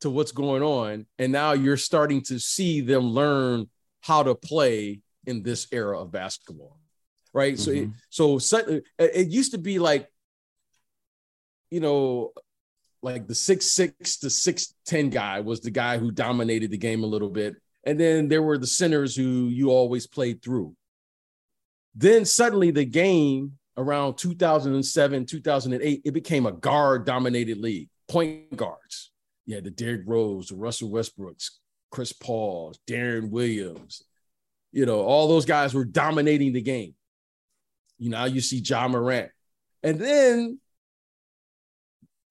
to 0.00 0.10
what's 0.10 0.32
going 0.32 0.62
on, 0.62 1.06
and 1.18 1.32
now 1.32 1.52
you're 1.52 1.76
starting 1.76 2.22
to 2.22 2.38
see 2.38 2.80
them 2.80 3.04
learn 3.04 3.68
how 4.00 4.22
to 4.22 4.34
play 4.34 5.00
in 5.26 5.42
this 5.42 5.66
era 5.72 6.00
of 6.00 6.12
basketball, 6.12 6.78
right? 7.32 7.54
Mm-hmm. 7.54 7.92
So, 8.10 8.38
so 8.38 8.80
it 8.98 9.28
used 9.28 9.52
to 9.52 9.58
be 9.58 9.78
like, 9.78 10.08
you 11.70 11.80
know, 11.80 12.32
like 13.02 13.26
the 13.26 13.34
six 13.34 13.66
six 13.66 14.18
to 14.18 14.30
six 14.30 14.74
ten 14.84 15.10
guy 15.10 15.40
was 15.40 15.60
the 15.60 15.70
guy 15.70 15.98
who 15.98 16.10
dominated 16.10 16.70
the 16.70 16.78
game 16.78 17.02
a 17.02 17.06
little 17.06 17.30
bit, 17.30 17.56
and 17.84 17.98
then 17.98 18.28
there 18.28 18.42
were 18.42 18.58
the 18.58 18.66
centers 18.66 19.16
who 19.16 19.48
you 19.48 19.70
always 19.70 20.06
played 20.06 20.42
through. 20.42 20.74
Then 21.94 22.24
suddenly 22.24 22.70
the 22.70 22.84
game 22.84 23.52
around 23.76 24.16
2007, 24.16 25.26
2008, 25.26 26.02
it 26.04 26.10
became 26.12 26.46
a 26.46 26.52
guard 26.52 27.04
dominated 27.04 27.58
league, 27.58 27.88
point 28.08 28.54
guards. 28.56 29.12
Yeah, 29.46 29.60
the 29.60 29.70
Derrick 29.70 30.02
Rose, 30.06 30.48
the 30.48 30.56
Russell 30.56 30.90
Westbrooks, 30.90 31.50
Chris 31.90 32.12
Paul, 32.12 32.74
Deron 32.88 33.30
Williams, 33.30 34.02
you 34.72 34.84
know, 34.84 35.00
all 35.00 35.28
those 35.28 35.46
guys 35.46 35.72
were 35.72 35.84
dominating 35.84 36.52
the 36.52 36.60
game. 36.60 36.94
You 37.98 38.10
know, 38.10 38.24
you 38.24 38.40
see 38.40 38.58
Ja 38.58 38.86
Morant. 38.88 39.30
And 39.82 39.98
then, 39.98 40.58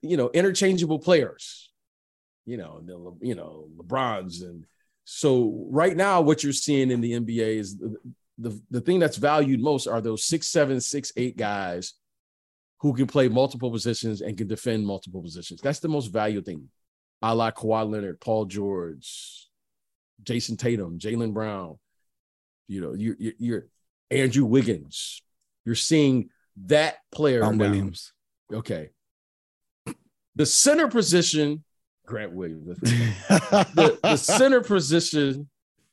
you 0.02 0.18
know, 0.18 0.30
interchangeable 0.30 1.00
players, 1.00 1.72
you 2.46 2.58
know, 2.58 2.78
and 2.78 2.88
the, 2.88 3.16
you 3.22 3.34
know, 3.34 3.70
LeBron's. 3.78 4.42
And 4.42 4.66
so 5.06 5.66
right 5.72 5.96
now, 5.96 6.22
what 6.22 6.44
you're 6.44 6.54
seeing 6.54 6.92
in 6.92 7.02
the 7.02 7.14
NBA 7.14 7.58
is 7.58 7.78
the, 7.78 7.96
the, 8.38 8.62
the 8.70 8.82
thing 8.82 9.00
that's 9.00 9.18
valued 9.18 9.62
most 9.62 9.88
are 9.88 10.02
those 10.02 10.26
six, 10.26 10.48
seven, 10.48 10.80
six, 10.82 11.12
eight 11.18 11.38
guys 11.38 11.94
who 12.80 12.94
can 12.94 13.08
play 13.08 13.28
multiple 13.28 13.72
positions 13.72 14.22
and 14.22 14.38
can 14.38 14.48
defend 14.48 14.86
multiple 14.86 15.22
positions. 15.22 15.62
That's 15.62 15.80
the 15.80 15.88
most 15.88 16.08
valued 16.08 16.46
thing. 16.46 16.70
I 17.22 17.32
like 17.32 17.56
Kawhi 17.56 17.90
Leonard, 17.90 18.20
Paul 18.20 18.46
George, 18.46 19.48
Jayson 20.24 20.58
Tatum, 20.58 21.00
Jaylen 21.00 21.34
Brown, 21.34 21.78
you 22.68 22.82
know, 22.82 22.94
you're, 22.94 23.16
you're 23.38 23.66
Andrew 24.12 24.46
Wiggins. 24.46 25.22
You're 25.66 25.76
seeing 25.76 26.30
that 26.68 26.98
player. 27.12 27.40
Grant 27.40 27.58
Williams. 27.58 28.14
Okay. 28.52 28.90
The 30.36 30.46
center 30.46 30.88
position, 30.88 31.64
Grant 32.06 32.34
Williams. 32.34 32.80
the, 32.80 33.98
the, 34.04 34.18
center 34.18 34.62
position, 34.62 35.50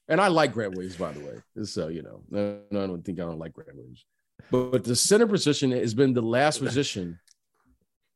and 0.09 0.21
I 0.21 0.29
like 0.29 0.53
Grant 0.53 0.75
Williams, 0.75 0.97
by 0.97 1.13
the 1.13 1.21
way. 1.21 1.65
So, 1.65 1.85
uh, 1.85 1.89
you 1.89 2.03
know, 2.03 2.23
no, 2.29 2.59
no, 2.71 2.83
I 2.83 2.87
don't 2.87 3.05
think 3.05 3.21
I 3.21 3.25
don't 3.25 3.39
like 3.39 3.53
Grant 3.53 3.75
Williams. 3.75 4.05
But, 4.51 4.73
but 4.73 4.85
the 4.85 4.97
center 4.97 5.27
position 5.27 5.71
has 5.71 5.95
been 5.95 6.13
the 6.13 6.23
last 6.23 6.59
position 6.59 7.21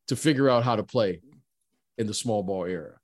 to 0.08 0.16
figure 0.16 0.50
out 0.50 0.64
how 0.64 0.76
to 0.76 0.82
play 0.82 1.20
in 1.98 2.06
the 2.06 2.14
small 2.14 2.42
ball 2.42 2.64
era. 2.64 2.98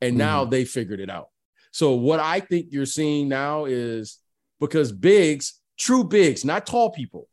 And 0.00 0.16
now 0.16 0.42
mm-hmm. 0.42 0.50
they 0.50 0.64
figured 0.64 1.00
it 1.00 1.10
out. 1.10 1.28
So 1.72 1.92
what 1.92 2.20
I 2.20 2.40
think 2.40 2.68
you're 2.70 2.86
seeing 2.86 3.28
now 3.28 3.64
is 3.64 4.18
because 4.60 4.92
bigs, 4.92 5.60
true 5.78 6.04
bigs, 6.04 6.44
not 6.44 6.66
tall 6.66 6.90
people. 6.90 7.28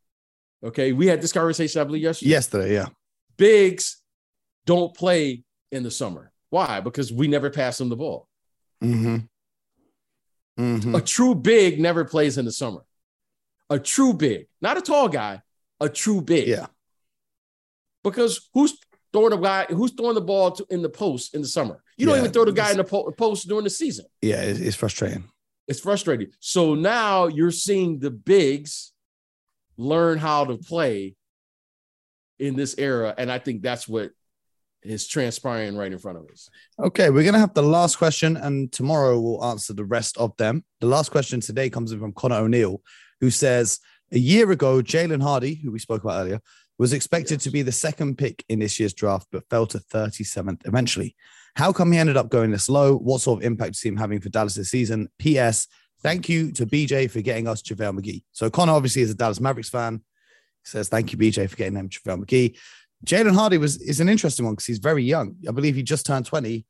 Okay, 0.64 0.94
we 0.94 1.08
had 1.08 1.22
this 1.22 1.34
conversation, 1.34 1.82
I 1.82 1.84
believe, 1.84 2.04
yesterday. 2.04 2.32
Yesterday, 2.32 2.74
yeah. 2.74 2.88
Bigs 3.38 4.02
don't 4.66 4.94
play 4.96 5.44
in 5.72 5.84
the 5.84 5.92
summer. 5.92 6.32
Why? 6.50 6.80
Because 6.80 7.12
we 7.12 7.28
never 7.28 7.50
pass 7.50 7.78
them 7.78 7.90
the 7.90 7.96
ball. 7.96 8.28
Mm-hmm. 8.82 9.18
Mm-hmm. 10.60 10.96
A 10.96 11.02
true 11.02 11.36
big 11.36 11.80
never 11.80 12.06
plays 12.06 12.38
in 12.38 12.46
the 12.46 12.52
summer. 12.52 12.82
A 13.70 13.80
true 13.80 14.14
big, 14.14 14.48
not 14.62 14.78
a 14.78 14.82
tall 14.82 15.10
guy, 15.10 15.42
a 15.80 15.90
true 15.90 16.22
big. 16.22 16.48
Yeah. 16.48 16.68
Because 18.04 18.50
who's 18.54 18.78
throwing 19.14 19.30
the 19.30 19.38
guy, 19.38 19.66
who's 19.70 19.92
throwing 19.92 20.16
the 20.16 20.22
ball 20.22 20.52
to, 20.52 20.66
in 20.70 20.82
the 20.82 20.90
post 20.90 21.34
in 21.36 21.42
the 21.42 21.48
summer? 21.48 21.82
You 21.98 22.08
don't 22.08 22.18
even 22.18 22.32
throw 22.32 22.46
the 22.46 22.52
guy 22.52 22.72
in 22.72 22.78
the 22.78 22.84
po- 22.84 23.12
post 23.12 23.48
during 23.48 23.64
the 23.64 23.70
season. 23.70 24.06
Yeah, 24.22 24.42
it's, 24.42 24.60
it's 24.60 24.76
frustrating. 24.76 25.26
It's 25.68 25.80
frustrating. 25.80 26.28
So 26.40 26.76
now 26.76 27.28
you're 27.28 27.52
seeing 27.52 28.00
the 28.00 28.12
bigs 28.12 28.92
learn 29.78 30.18
how 30.18 30.46
to 30.46 30.58
play 30.58 31.16
in 32.40 32.56
this 32.56 32.76
era. 32.78 33.14
And 33.18 33.32
I 33.32 33.40
think 33.40 33.62
that's 33.62 33.88
what 33.88 34.12
is 34.84 35.08
transpiring 35.08 35.78
right 35.78 35.92
in 35.92 35.98
front 35.98 36.18
of 36.18 36.26
us. 36.30 36.50
Okay, 36.80 37.10
we're 37.10 37.32
to 37.32 37.40
have 37.40 37.54
the 37.54 37.62
last 37.62 37.98
question, 37.98 38.36
and 38.36 38.72
tomorrow 38.72 39.20
we'll 39.20 39.44
answer 39.46 39.74
the 39.74 39.86
rest 39.86 40.18
of 40.18 40.36
them. 40.38 40.64
The 40.82 40.88
last 40.88 41.10
question 41.10 41.40
today 41.40 41.70
comes 41.70 41.92
in 41.92 42.00
from 42.00 42.12
Connor 42.12 42.38
O'Neill, 42.38 42.82
who 43.22 43.30
says, 43.30 43.80
A 44.12 44.20
year 44.20 44.52
ago, 44.52 44.82
Jaden 44.82 45.24
Hardy, 45.24 45.56
who 45.56 45.72
we 45.72 45.80
spoke 45.80 46.04
about 46.04 46.22
earlier, 46.22 46.42
was 46.78 46.94
expected 46.94 47.36
yes. 47.36 47.44
to 47.44 47.52
be 47.52 47.62
the 47.62 47.72
second 47.72 48.18
pick 48.18 48.44
in 48.50 48.60
this 48.60 48.80
year's 48.80 48.94
draft, 48.94 49.28
but 49.32 49.48
fell 49.50 49.68
to 49.68 49.80
37th 49.80 50.66
eventually. 50.66 51.16
How 51.56 51.72
come 51.72 51.92
he 51.92 52.00
ended 52.00 52.18
up 52.18 52.30
going 52.30 52.52
this 52.52 52.68
low? 52.68 52.96
What 52.96 53.22
sort 53.22 53.40
of 53.40 53.46
impact 53.46 53.76
is 53.76 53.82
he 53.82 53.94
having 53.96 54.20
for 54.20 54.30
Dallas 54.30 54.56
this 54.56 54.72
season? 54.72 55.10
P.S. 55.20 55.68
Thank 56.02 56.28
you 56.28 56.52
to 56.54 56.66
BJ 56.66 57.10
for 57.10 57.22
getting 57.22 57.48
us 57.48 57.62
JaVale 57.62 58.00
McGee. 58.00 58.24
So 58.32 58.50
Connor 58.50 58.74
obviously 58.74 59.04
is 59.04 59.12
a 59.12 59.16
Dallas 59.16 59.40
Mavericks 59.40 59.70
fan. 59.70 60.02
He 60.64 60.70
says, 60.70 60.90
Thank 60.90 61.12
you, 61.12 61.18
BJ, 61.18 61.50
for 61.50 61.56
getting 61.56 61.76
them 61.76 61.90
JaVale 61.90 62.26
McGee. 62.26 62.58
Jaden 63.06 63.36
Hardy 63.36 63.58
was 63.58 63.78
is 63.82 64.00
an 64.00 64.10
interesting 64.10 64.46
one 64.46 64.56
because 64.56 64.66
he's 64.66 64.80
very 64.80 65.04
young. 65.04 65.36
I 65.48 65.52
believe 65.52 65.76
he 65.76 65.84
just 65.84 66.06
turned 66.06 66.26
20 66.26 66.66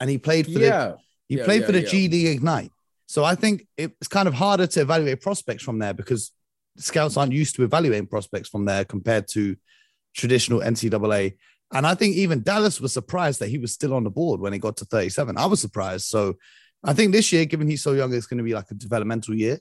and 0.00 0.10
he 0.10 0.18
played 0.18 0.46
for 0.46 0.52
yeah. 0.52 0.88
the 0.88 0.96
he 1.28 1.38
yeah, 1.38 1.44
played 1.44 1.60
yeah, 1.60 1.66
for 1.66 1.72
the 1.72 1.82
G 1.82 2.08
League 2.08 2.36
Ignite. 2.36 2.70
So 3.06 3.22
I 3.24 3.34
think 3.34 3.66
it's 3.76 4.08
kind 4.08 4.26
of 4.26 4.34
harder 4.34 4.66
to 4.66 4.80
evaluate 4.80 5.20
prospects 5.20 5.62
from 5.62 5.78
there 5.78 5.94
because 5.94 6.32
scouts 6.76 7.16
aren't 7.16 7.32
used 7.32 7.56
to 7.56 7.64
evaluating 7.64 8.06
prospects 8.06 8.48
from 8.48 8.64
there 8.64 8.84
compared 8.84 9.28
to 9.28 9.56
traditional 10.14 10.60
NCAA 10.60 11.34
and 11.74 11.86
I 11.86 11.94
think 11.94 12.14
even 12.16 12.42
Dallas 12.42 12.80
was 12.80 12.92
surprised 12.92 13.40
that 13.40 13.48
he 13.48 13.58
was 13.58 13.72
still 13.72 13.94
on 13.94 14.04
the 14.04 14.10
board 14.10 14.40
when 14.40 14.52
he 14.52 14.60
got 14.60 14.76
to 14.78 14.84
37. 14.84 15.36
I 15.36 15.46
was 15.46 15.60
surprised. 15.60 16.06
So 16.06 16.36
I 16.84 16.92
think 16.92 17.12
this 17.12 17.32
year, 17.32 17.44
given 17.46 17.68
he's 17.68 17.82
so 17.82 17.92
young, 17.92 18.14
it's 18.14 18.26
going 18.26 18.38
to 18.38 18.44
be 18.44 18.54
like 18.54 18.70
a 18.70 18.74
developmental 18.74 19.34
year. 19.34 19.58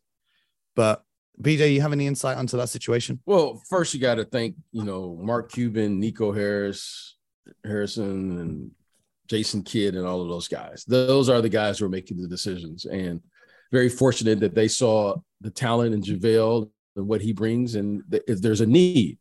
But 0.75 1.03
BJ, 1.41 1.73
you 1.73 1.81
have 1.81 1.91
any 1.91 2.05
insight 2.05 2.37
onto 2.37 2.55
that 2.57 2.69
situation? 2.69 3.19
Well, 3.25 3.61
first 3.67 3.93
you 3.95 3.99
got 3.99 4.15
to 4.15 4.25
thank, 4.25 4.55
you 4.71 4.83
know, 4.83 5.17
Mark 5.21 5.51
Cuban, 5.51 5.99
Nico 5.99 6.31
Harris, 6.31 7.15
Harrison, 7.65 8.39
and 8.39 8.71
Jason 9.27 9.63
Kidd, 9.63 9.95
and 9.95 10.05
all 10.05 10.21
of 10.21 10.27
those 10.27 10.47
guys. 10.47 10.85
Those 10.85 11.29
are 11.29 11.41
the 11.41 11.49
guys 11.49 11.79
who 11.79 11.85
are 11.85 11.89
making 11.89 12.21
the 12.21 12.27
decisions. 12.27 12.85
And 12.85 13.21
very 13.71 13.89
fortunate 13.89 14.39
that 14.41 14.53
they 14.53 14.67
saw 14.67 15.15
the 15.41 15.49
talent 15.49 15.95
in 15.95 16.03
JaVale 16.03 16.69
and 16.95 17.07
what 17.07 17.21
he 17.21 17.33
brings, 17.33 17.75
and 17.75 18.03
if 18.27 18.41
there's 18.41 18.61
a 18.61 18.65
need. 18.65 19.17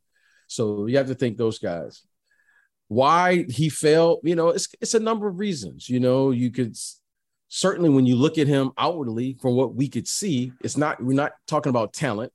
So 0.46 0.86
you 0.86 0.98
have 0.98 1.08
to 1.08 1.14
thank 1.14 1.38
those 1.38 1.58
guys 1.58 2.02
why 2.92 3.46
he 3.48 3.70
failed, 3.70 4.20
you 4.22 4.36
know, 4.36 4.50
it's 4.50 4.68
it's 4.80 4.92
a 4.92 5.00
number 5.00 5.26
of 5.26 5.38
reasons. 5.38 5.88
You 5.88 5.98
know, 5.98 6.30
you 6.30 6.50
could 6.50 6.76
certainly 7.48 7.88
when 7.88 8.04
you 8.04 8.16
look 8.16 8.36
at 8.36 8.46
him 8.46 8.72
outwardly 8.76 9.38
from 9.40 9.54
what 9.54 9.74
we 9.74 9.88
could 9.88 10.06
see, 10.06 10.52
it's 10.60 10.76
not 10.76 11.02
we're 11.02 11.14
not 11.14 11.32
talking 11.46 11.70
about 11.70 11.94
talent. 11.94 12.32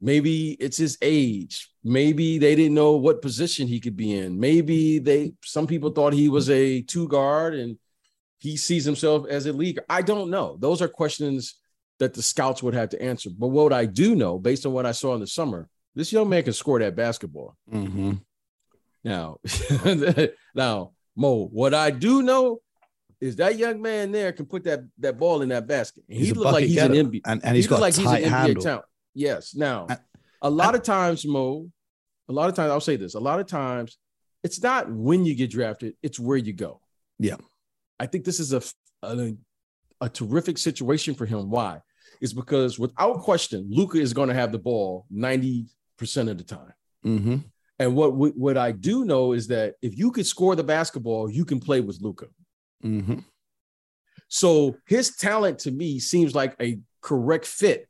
Maybe 0.00 0.52
it's 0.52 0.76
his 0.76 0.96
age. 1.02 1.68
Maybe 1.82 2.38
they 2.38 2.54
didn't 2.54 2.74
know 2.74 2.92
what 2.92 3.22
position 3.22 3.66
he 3.66 3.80
could 3.80 3.96
be 3.96 4.16
in. 4.16 4.38
Maybe 4.38 5.00
they 5.00 5.32
some 5.42 5.66
people 5.66 5.90
thought 5.90 6.12
he 6.12 6.28
was 6.28 6.48
a 6.48 6.82
two 6.82 7.08
guard 7.08 7.54
and 7.54 7.76
he 8.38 8.56
sees 8.56 8.84
himself 8.84 9.26
as 9.28 9.46
a 9.46 9.52
leaguer. 9.52 9.84
I 9.88 10.02
don't 10.02 10.30
know. 10.30 10.58
Those 10.60 10.80
are 10.80 10.88
questions 10.88 11.56
that 12.00 12.14
the 12.14 12.22
scouts 12.22 12.62
would 12.62 12.74
have 12.74 12.88
to 12.88 13.00
answer. 13.00 13.30
But 13.30 13.48
what 13.48 13.72
I 13.72 13.84
do 13.84 14.16
know, 14.16 14.38
based 14.38 14.66
on 14.66 14.72
what 14.72 14.86
I 14.86 14.92
saw 14.92 15.14
in 15.14 15.20
the 15.20 15.26
summer, 15.26 15.68
this 15.94 16.12
young 16.12 16.28
man 16.28 16.42
can 16.42 16.52
score 16.52 16.78
that 16.80 16.96
basketball. 16.96 17.56
Mm-hmm. 17.72 18.14
Now, 19.04 19.38
now, 20.54 20.92
Mo, 21.14 21.46
what 21.46 21.74
I 21.74 21.90
do 21.90 22.22
know 22.22 22.60
is 23.20 23.36
that 23.36 23.58
young 23.58 23.82
man 23.82 24.12
there 24.12 24.32
can 24.32 24.46
put 24.46 24.64
that 24.64 24.80
that 24.98 25.18
ball 25.18 25.42
in 25.42 25.50
that 25.50 25.66
basket. 25.66 26.04
He's 26.08 26.28
he 26.28 26.32
looks 26.32 26.52
like 26.52 26.64
he's 26.64 26.78
an 26.78 26.92
NBA, 26.92 27.20
and, 27.26 27.44
and 27.44 27.54
he's 27.54 27.66
he 27.66 27.68
got 27.68 27.80
like 27.80 27.94
he's 27.94 28.06
an 28.06 28.22
NBA 28.22 28.60
talent. 28.60 28.84
Yes. 29.14 29.54
Now, 29.54 29.88
a 30.40 30.50
lot 30.50 30.74
of 30.74 30.82
times, 30.82 31.26
Mo, 31.26 31.70
a 32.28 32.32
lot 32.32 32.48
of 32.48 32.54
times 32.54 32.70
I'll 32.70 32.80
say 32.80 32.96
this. 32.96 33.14
A 33.14 33.20
lot 33.20 33.40
of 33.40 33.46
times, 33.46 33.98
it's 34.42 34.62
not 34.62 34.90
when 34.90 35.26
you 35.26 35.34
get 35.34 35.50
drafted; 35.50 35.94
it's 36.02 36.18
where 36.18 36.38
you 36.38 36.54
go. 36.54 36.80
Yeah, 37.18 37.36
I 37.98 38.06
think 38.06 38.24
this 38.24 38.40
is 38.40 38.54
a 38.54 38.62
a, 39.02 39.34
a 40.00 40.08
terrific 40.08 40.56
situation 40.56 41.14
for 41.14 41.26
him. 41.26 41.50
Why? 41.50 41.80
Is 42.20 42.32
because 42.32 42.78
without 42.78 43.20
question, 43.20 43.66
Luka 43.70 43.98
is 43.98 44.12
going 44.12 44.28
to 44.28 44.34
have 44.34 44.52
the 44.52 44.58
ball 44.58 45.06
ninety 45.10 45.66
percent 45.96 46.28
of 46.28 46.38
the 46.38 46.44
time. 46.44 46.72
Mm-hmm. 47.04 47.36
And 47.78 47.96
what 47.96 48.14
what 48.14 48.58
I 48.58 48.72
do 48.72 49.04
know 49.04 49.32
is 49.32 49.48
that 49.48 49.76
if 49.80 49.96
you 49.96 50.10
could 50.10 50.26
score 50.26 50.54
the 50.54 50.64
basketball, 50.64 51.30
you 51.30 51.44
can 51.44 51.60
play 51.60 51.80
with 51.80 52.00
Luka. 52.00 52.26
Mm-hmm. 52.84 53.20
So 54.28 54.76
his 54.86 55.16
talent 55.16 55.60
to 55.60 55.70
me 55.70 55.98
seems 55.98 56.34
like 56.34 56.54
a 56.60 56.78
correct 57.00 57.46
fit. 57.46 57.88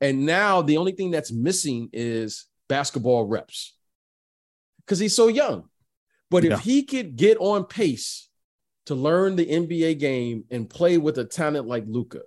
And 0.00 0.26
now 0.26 0.62
the 0.62 0.78
only 0.78 0.92
thing 0.92 1.10
that's 1.10 1.30
missing 1.30 1.90
is 1.92 2.46
basketball 2.68 3.24
reps 3.24 3.76
because 4.78 4.98
he's 4.98 5.14
so 5.14 5.28
young. 5.28 5.68
But 6.30 6.44
yeah. 6.44 6.54
if 6.54 6.60
he 6.60 6.82
could 6.82 7.16
get 7.16 7.36
on 7.38 7.64
pace 7.64 8.28
to 8.86 8.94
learn 8.94 9.36
the 9.36 9.46
NBA 9.46 9.98
game 9.98 10.44
and 10.50 10.68
play 10.68 10.98
with 10.98 11.18
a 11.18 11.24
talent 11.24 11.66
like 11.66 11.84
Luka, 11.86 12.22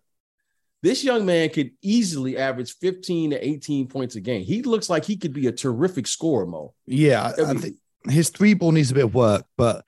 this 0.86 1.04
young 1.04 1.26
man 1.26 1.50
could 1.50 1.72
easily 1.82 2.38
average 2.38 2.76
15 2.78 3.32
to 3.32 3.48
18 3.48 3.88
points 3.88 4.16
a 4.16 4.22
game. 4.22 4.44
He 4.44 4.62
looks 4.62 4.88
like 4.88 5.04
he 5.04 5.18
could 5.18 5.34
be 5.34 5.48
a 5.48 5.52
terrific 5.52 6.06
scorer, 6.06 6.46
Mo. 6.46 6.76
Yeah, 6.86 7.34
I, 7.38 7.42
I 7.42 7.54
think 7.56 7.78
his 8.08 8.30
three 8.30 8.54
ball 8.54 8.72
needs 8.72 8.92
a 8.92 8.94
bit 8.94 9.06
of 9.06 9.16
work, 9.16 9.46
but 9.58 9.84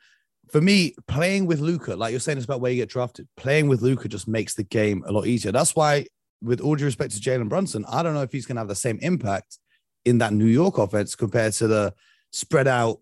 for 0.50 0.60
me, 0.60 0.96
playing 1.08 1.46
with 1.46 1.60
Luka, 1.60 1.96
like 1.96 2.12
you're 2.12 2.20
saying, 2.20 2.40
it's 2.40 2.46
about 2.46 2.62
where 2.62 2.72
you 2.72 2.82
get 2.82 2.90
drafted. 2.90 3.28
Playing 3.38 3.68
with 3.68 3.84
Luka 3.84 4.08
just 4.08 4.28
makes 4.28 4.56
the 4.56 4.64
game 4.64 5.04
a 5.06 5.12
lot 5.12 5.28
easier. 5.28 5.52
That's 5.52 5.76
why, 5.76 6.08
with 6.42 6.62
all 6.62 6.76
due 6.76 6.86
respect 6.86 7.14
to 7.14 7.20
Jalen 7.20 7.50
Brunson, 7.50 7.86
I 7.88 8.02
don't 8.02 8.16
know 8.16 8.24
if 8.24 8.32
he's 8.32 8.48
going 8.48 8.56
to 8.56 8.62
have 8.62 8.68
the 8.68 8.76
same 8.76 8.98
impact 9.02 9.60
in 10.04 10.18
that 10.20 10.34
New 10.34 10.46
York 10.46 10.80
offense 10.80 11.14
compared 11.16 11.54
to 11.54 11.68
the 11.68 11.94
spread 12.32 12.68
out 12.68 13.02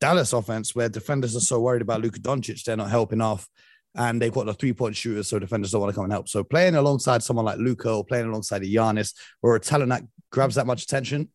Dallas 0.00 0.32
offense, 0.32 0.74
where 0.74 0.88
defenders 0.88 1.36
are 1.36 1.40
so 1.40 1.60
worried 1.60 1.82
about 1.82 2.00
Luka 2.00 2.18
Doncic, 2.18 2.64
they're 2.64 2.76
not 2.76 2.90
helping 2.90 3.20
off. 3.20 3.48
And 3.94 4.20
they've 4.20 4.32
got 4.32 4.46
the 4.46 4.54
three 4.54 4.72
point 4.72 4.94
shooters, 4.94 5.28
so 5.28 5.38
defenders 5.38 5.72
don't 5.72 5.80
want 5.80 5.92
to 5.92 5.94
come 5.94 6.04
and 6.04 6.12
help. 6.12 6.28
So 6.28 6.44
playing 6.44 6.76
alongside 6.76 7.22
someone 7.22 7.46
like 7.46 7.58
Luka 7.58 7.90
or 7.90 8.04
playing 8.04 8.26
alongside 8.26 8.62
a 8.62 8.66
Giannis 8.66 9.14
or 9.42 9.56
a 9.56 9.60
talent 9.60 9.90
that 9.90 10.02
grabs 10.30 10.54
that 10.56 10.66
much 10.66 10.82
attention 10.84 11.28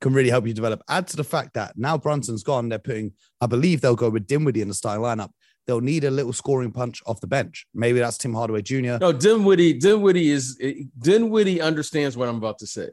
can 0.00 0.12
really 0.12 0.30
help 0.30 0.46
you 0.46 0.54
develop. 0.54 0.82
Add 0.88 1.06
to 1.08 1.16
the 1.16 1.24
fact 1.24 1.54
that 1.54 1.76
now 1.76 1.98
Brunson's 1.98 2.42
gone, 2.42 2.68
they're 2.68 2.78
putting, 2.78 3.12
I 3.40 3.46
believe 3.46 3.80
they'll 3.80 3.96
go 3.96 4.08
with 4.08 4.26
Dinwiddie 4.26 4.62
in 4.62 4.68
the 4.68 4.74
starting 4.74 5.04
lineup. 5.04 5.30
They'll 5.66 5.80
need 5.80 6.04
a 6.04 6.10
little 6.10 6.32
scoring 6.32 6.72
punch 6.72 7.02
off 7.06 7.20
the 7.20 7.26
bench. 7.26 7.66
Maybe 7.74 7.98
that's 7.98 8.16
Tim 8.16 8.32
Hardaway 8.32 8.62
Jr. 8.62 8.96
No, 8.98 9.12
Dinwiddie, 9.12 9.74
Dinwiddie 9.74 10.30
is 10.30 10.58
Dinwiddie 10.98 11.60
understands 11.60 12.16
what 12.16 12.28
I'm 12.28 12.36
about 12.36 12.58
to 12.60 12.66
say. 12.66 12.88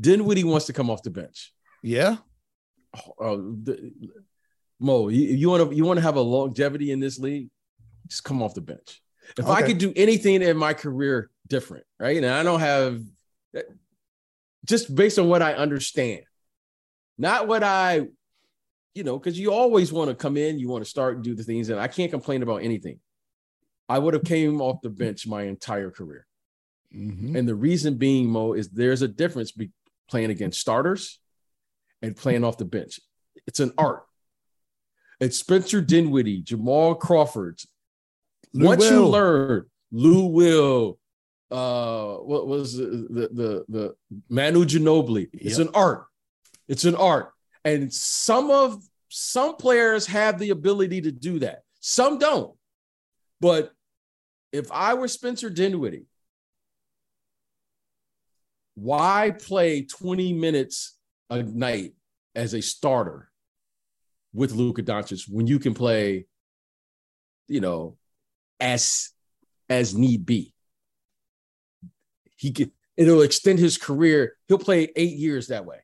Dinwiddie 0.00 0.44
wants 0.44 0.66
to 0.66 0.72
come 0.72 0.90
off 0.90 1.02
the 1.04 1.10
bench. 1.10 1.52
Yeah. 1.82 2.16
Oh, 3.20 3.36
the, 3.36 3.92
Mo, 4.80 5.08
you 5.08 5.48
want 5.48 5.70
to 5.70 5.76
you 5.76 5.84
want 5.84 5.98
to 5.98 6.02
have 6.02 6.16
a 6.16 6.20
longevity 6.20 6.90
in 6.90 6.98
this 6.98 7.18
league? 7.18 7.48
Just 8.06 8.24
come 8.24 8.42
off 8.42 8.54
the 8.54 8.60
bench. 8.60 9.02
If 9.38 9.46
okay. 9.46 9.52
I 9.52 9.62
could 9.62 9.78
do 9.78 9.92
anything 9.96 10.42
in 10.42 10.56
my 10.56 10.74
career 10.74 11.30
different, 11.46 11.84
right? 11.98 12.16
And 12.16 12.26
I 12.26 12.42
don't 12.42 12.60
have 12.60 13.00
just 14.64 14.94
based 14.94 15.18
on 15.18 15.28
what 15.28 15.42
I 15.42 15.54
understand, 15.54 16.22
not 17.18 17.48
what 17.48 17.62
I, 17.62 18.02
you 18.94 19.04
know, 19.04 19.18
because 19.18 19.38
you 19.38 19.52
always 19.52 19.92
want 19.92 20.10
to 20.10 20.14
come 20.14 20.36
in, 20.36 20.58
you 20.58 20.68
want 20.68 20.84
to 20.84 20.90
start 20.90 21.16
and 21.16 21.24
do 21.24 21.34
the 21.34 21.42
things, 21.42 21.68
and 21.68 21.80
I 21.80 21.88
can't 21.88 22.10
complain 22.10 22.42
about 22.42 22.62
anything. 22.62 23.00
I 23.88 23.98
would 23.98 24.14
have 24.14 24.24
came 24.24 24.60
off 24.60 24.82
the 24.82 24.90
bench 24.90 25.26
my 25.26 25.42
entire 25.42 25.90
career. 25.90 26.26
Mm-hmm. 26.94 27.36
And 27.36 27.48
the 27.48 27.54
reason 27.54 27.96
being, 27.96 28.28
Mo, 28.28 28.52
is 28.52 28.68
there's 28.68 29.02
a 29.02 29.08
difference 29.08 29.52
be 29.52 29.70
playing 30.08 30.30
against 30.30 30.60
starters 30.60 31.18
and 32.00 32.16
playing 32.16 32.44
off 32.44 32.56
the 32.56 32.64
bench. 32.64 33.00
It's 33.46 33.60
an 33.60 33.72
art. 33.76 34.04
It's 35.20 35.38
Spencer 35.38 35.80
Dinwiddie, 35.80 36.42
Jamal 36.42 36.94
Crawford. 36.94 37.60
Lou 38.54 38.66
Once 38.66 38.82
Will. 38.82 38.92
you 38.92 39.06
learn 39.08 39.66
Lou 39.90 40.26
Will, 40.26 40.98
uh, 41.50 42.14
what 42.14 42.46
was 42.46 42.76
the 42.76 43.28
the 43.32 43.64
the, 43.68 43.94
Manu 44.28 44.64
Ginobili? 44.64 45.28
It's 45.32 45.58
yep. 45.58 45.68
an 45.68 45.74
art. 45.74 46.06
It's 46.68 46.84
an 46.84 46.94
art, 46.94 47.32
and 47.64 47.92
some 47.92 48.50
of 48.50 48.82
some 49.08 49.56
players 49.56 50.06
have 50.06 50.38
the 50.38 50.50
ability 50.50 51.02
to 51.02 51.12
do 51.12 51.40
that. 51.40 51.62
Some 51.80 52.18
don't. 52.18 52.56
But 53.40 53.72
if 54.52 54.70
I 54.72 54.94
were 54.94 55.08
Spencer 55.08 55.50
Dinwiddie, 55.50 56.06
why 58.74 59.32
play 59.38 59.82
20 59.82 60.32
minutes 60.32 60.96
a 61.28 61.42
night 61.42 61.94
as 62.34 62.54
a 62.54 62.62
starter 62.62 63.28
with 64.32 64.52
Luka 64.52 64.82
Doncic 64.82 65.28
when 65.28 65.46
you 65.46 65.58
can 65.58 65.74
play, 65.74 66.26
you 67.46 67.60
know, 67.60 67.96
as 68.60 69.10
as 69.68 69.94
need 69.94 70.26
be? 70.26 70.52
He 72.36 72.52
can 72.52 72.72
it'll 72.96 73.22
extend 73.22 73.58
his 73.58 73.78
career. 73.78 74.36
He'll 74.48 74.58
play 74.58 74.90
eight 74.96 75.16
years 75.16 75.48
that 75.48 75.64
way. 75.64 75.78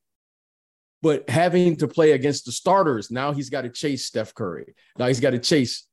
But 1.02 1.30
having 1.30 1.76
to 1.76 1.88
play 1.88 2.12
against 2.12 2.44
the 2.44 2.52
starters, 2.52 3.10
now 3.10 3.32
he's 3.32 3.48
got 3.48 3.62
to 3.62 3.70
chase 3.70 4.04
Steph 4.04 4.34
Curry. 4.34 4.74
Now 4.98 5.06
he's 5.06 5.20
got 5.20 5.30
to 5.30 5.38
chase 5.38 5.86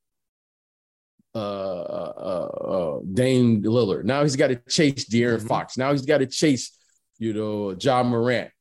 uh, 1.34 1.38
uh, 1.40 2.50
uh, 2.52 3.00
Dame 3.13 3.63
Lillard. 3.63 4.04
Now 4.04 4.24
he's 4.24 4.36
got 4.36 4.48
to 4.48 4.58
chase 4.68 5.06
De'Aaron 5.06 5.38
mm-hmm. 5.38 5.48
Fox. 5.48 5.78
Now 5.78 5.94
he's 5.94 6.06
got 6.06 6.18
to 6.18 6.26
chase 6.26 6.78
you 7.20 7.34
know, 7.34 7.76
Ja 7.80 8.04
Morant. 8.04 8.52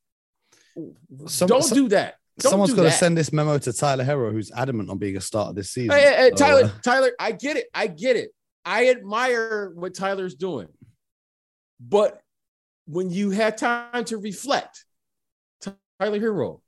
Some, 1.27 1.47
Don't 1.47 1.63
some, 1.63 1.77
do 1.77 1.87
that. 1.89 2.15
Don't 2.39 2.51
someone's 2.51 2.73
got 2.73 2.83
to 2.83 2.91
send 2.91 3.17
this 3.17 3.33
memo 3.33 3.57
to 3.57 3.73
Tyler 3.73 4.03
Herro, 4.03 4.31
who's 4.31 4.51
adamant 4.51 4.89
on 4.89 4.97
being 4.97 5.17
a 5.17 5.21
starter 5.21 5.53
this 5.53 5.71
season. 5.71 5.91
Hey, 5.91 6.03
hey, 6.03 6.15
hey, 6.15 6.31
Tyler, 6.31 6.65
uh, 6.65 6.69
Tyler, 6.83 7.11
I 7.19 7.31
get 7.31 7.57
it. 7.57 7.65
I 7.73 7.87
get 7.87 8.15
it. 8.15 8.29
I 8.63 8.89
admire 8.89 9.71
what 9.73 9.95
Tyler's 9.95 10.35
doing. 10.35 10.67
But 11.79 12.21
when 12.85 13.09
you 13.09 13.31
have 13.31 13.55
time 13.55 14.03
to 14.05 14.17
reflect, 14.17 14.85
Tyler 15.61 16.19
Herro, 16.19 16.61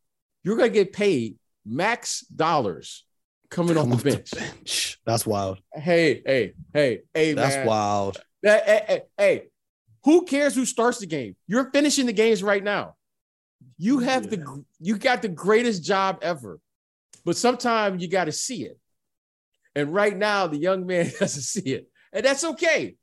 you're 0.43 0.57
going 0.57 0.69
to 0.69 0.73
get 0.73 0.91
paid 0.91 1.37
max 1.65 2.21
dollars 2.21 3.05
coming 3.49 3.77
off 3.77 3.89
the 3.89 4.11
bench. 4.11 4.31
the 4.31 4.39
bench. 4.39 4.99
That's 5.05 5.25
wild. 5.25 5.59
Hey, 5.73 6.21
hey, 6.25 6.53
hey, 6.73 7.01
hey, 7.13 7.33
That's 7.33 7.55
man. 7.57 7.67
wild. 7.67 8.17
Hey, 8.41 8.83
hey, 8.87 9.01
hey, 9.17 9.43
who 10.03 10.25
cares 10.25 10.55
who 10.55 10.65
starts 10.65 10.99
the 10.99 11.05
game? 11.05 11.35
You're 11.47 11.69
finishing 11.71 12.05
the 12.05 12.13
games 12.13 12.41
right 12.41 12.63
now. 12.63 12.95
You 13.77 13.99
have 13.99 14.25
yeah. 14.25 14.29
the 14.31 14.65
you 14.79 14.97
got 14.97 15.21
the 15.21 15.29
greatest 15.29 15.83
job 15.83 16.19
ever. 16.21 16.59
But 17.25 17.37
sometimes 17.37 18.01
you 18.01 18.07
got 18.07 18.25
to 18.25 18.31
see 18.31 18.63
it. 18.63 18.79
And 19.75 19.93
right 19.93 20.15
now, 20.15 20.47
the 20.47 20.57
young 20.57 20.85
man 20.85 21.11
doesn't 21.19 21.41
see 21.41 21.73
it. 21.73 21.89
And 22.11 22.25
that's 22.25 22.43
okay. 22.43 22.95